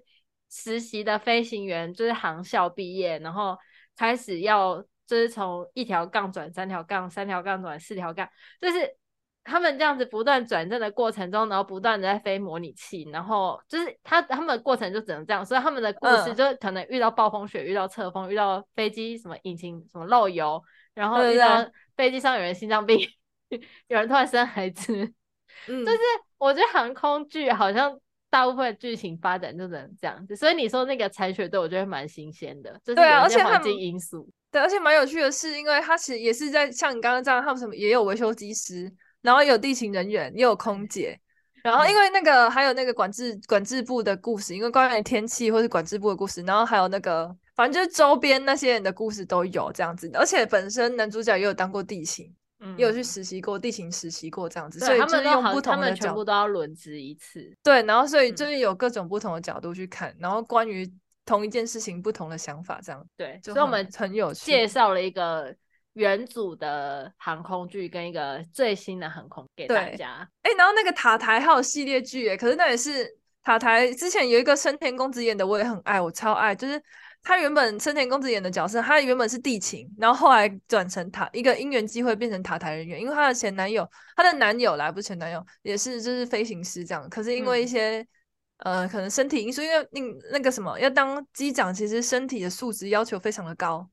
[0.52, 3.58] 实习的飞行员，就是航校毕业，然后
[3.98, 8.30] 开始要就是从一条杠转三条杠，三条杠转四条杠，
[8.62, 8.96] 就是。
[9.46, 20.60] 他们这样子不断转正的过程中，然后不断的在飞模拟器，然后就是他他们的过程就只能这样，所以他们的故事就可能遇到暴风雪，遇到侧风，遇到飞机什么引擎什么漏油，
[20.96, 21.64] 然后遇到
[21.96, 23.00] 飞机上有人心脏病，
[23.88, 25.14] 有人突然生孩子，
[25.70, 26.00] 嗯，就是
[26.40, 27.96] 我觉得航空剧好像
[28.32, 38.92] 大部分剧情发展就只能这样子，所以你说那个残雪队，我觉得蛮新鲜的，就是有一些环境因素，对，而且蛮有趣的是，因为他其实也是在像你刚刚这样，他们什么也有维修机师。
[39.26, 41.20] 然后有地勤人员，也有空姐，
[41.64, 60.88] 然后因为那个还有那个管制管制部的故事，因为关于天气或是管制部的故事，然后还有那个反正就是周边那些人的故事都有这样子，而且本身男主角也有当过地勤，嗯，也有去实习过地勤实习过这样子，所以就是用不同的角度，他们全部都要轮值一次，对，然后所以就是有各种不同的角度去看，然后关于
[61.26, 65.56] 同一件事情不同的想法这样，对，所以我们很有趣，介绍了一个。
[65.96, 70.30] 原组的航空剧跟一个最新的航空给大家。
[70.44, 73.06] 哎、欸，然后那个塔台还有系列剧，哎，可是那也是
[73.44, 76.54] 塔台之前有一个生田恭子演的，我也很爱，我超爱。
[76.54, 76.82] 就是
[77.24, 87.10] 他原本生田恭子演的角色，他原本是地勤，然后后来转成塔一个因缘机会变成塔台人员，因为他的前男友，他的男友来不是前男友，也是就是飞行师这样。
[87.10, 88.06] 可是因为一些、
[88.58, 90.02] 嗯、呃可能身体因素，因为那
[90.34, 93.90] 那个什么要当机长，其实身体的素质要求非常的高。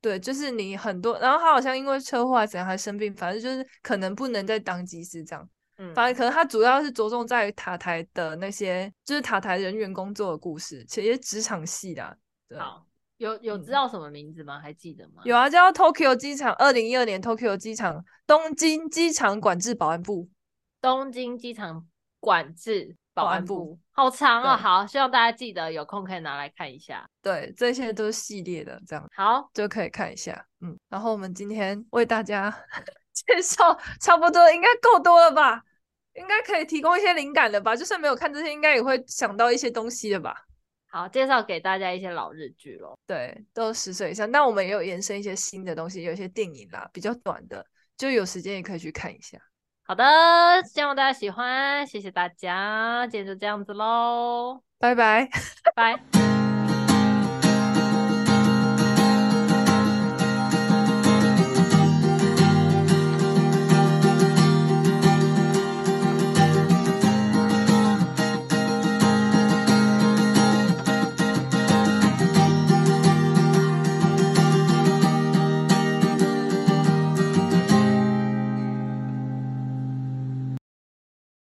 [0.00, 5.48] 对，就是你很多，然后他好像因为车祸还怎样还生病，反正就是可能不能再当机师这样。
[5.78, 12.16] 嗯，反正可能他主要是着重在塔台的那些，就是塔台人员工作的故事，其实职场戏的。
[12.48, 12.86] 对，好，
[13.16, 14.58] 有有知道什么名字吗？
[14.58, 15.22] 嗯、还记得吗？
[15.24, 20.28] 有啊，叫 Tokyo 机场，二零一二年 Tokyo 机场，东京机场管制保安部，
[20.80, 21.86] 东京机场
[22.20, 22.96] 管制。
[23.16, 27.08] 保安部好长哦，好，希望大家记得有空可以拿来看一下。
[27.22, 30.46] 对，这些都是系列的，这样好就可以看一下。
[30.60, 32.54] 嗯，然后我们今天为大家
[33.14, 35.62] 介绍差不多，应该够多了吧？
[36.12, 37.74] 应该可以提供一些灵感的吧？
[37.74, 40.36] 就算没有看这些，应该也会想到一些东西的吧？
[40.90, 42.98] 好，介绍给大家一些老日剧咯。
[43.06, 49.38] 对，都十岁以上，但我们也有延伸一些新的东西，有一些电影啦，比较短的，就有时间也可以去看一下。
[49.88, 50.04] 好的，
[50.64, 55.28] 希望大家喜欢，谢谢大家，今天就这样子喽，拜拜，
[55.76, 56.45] 拜。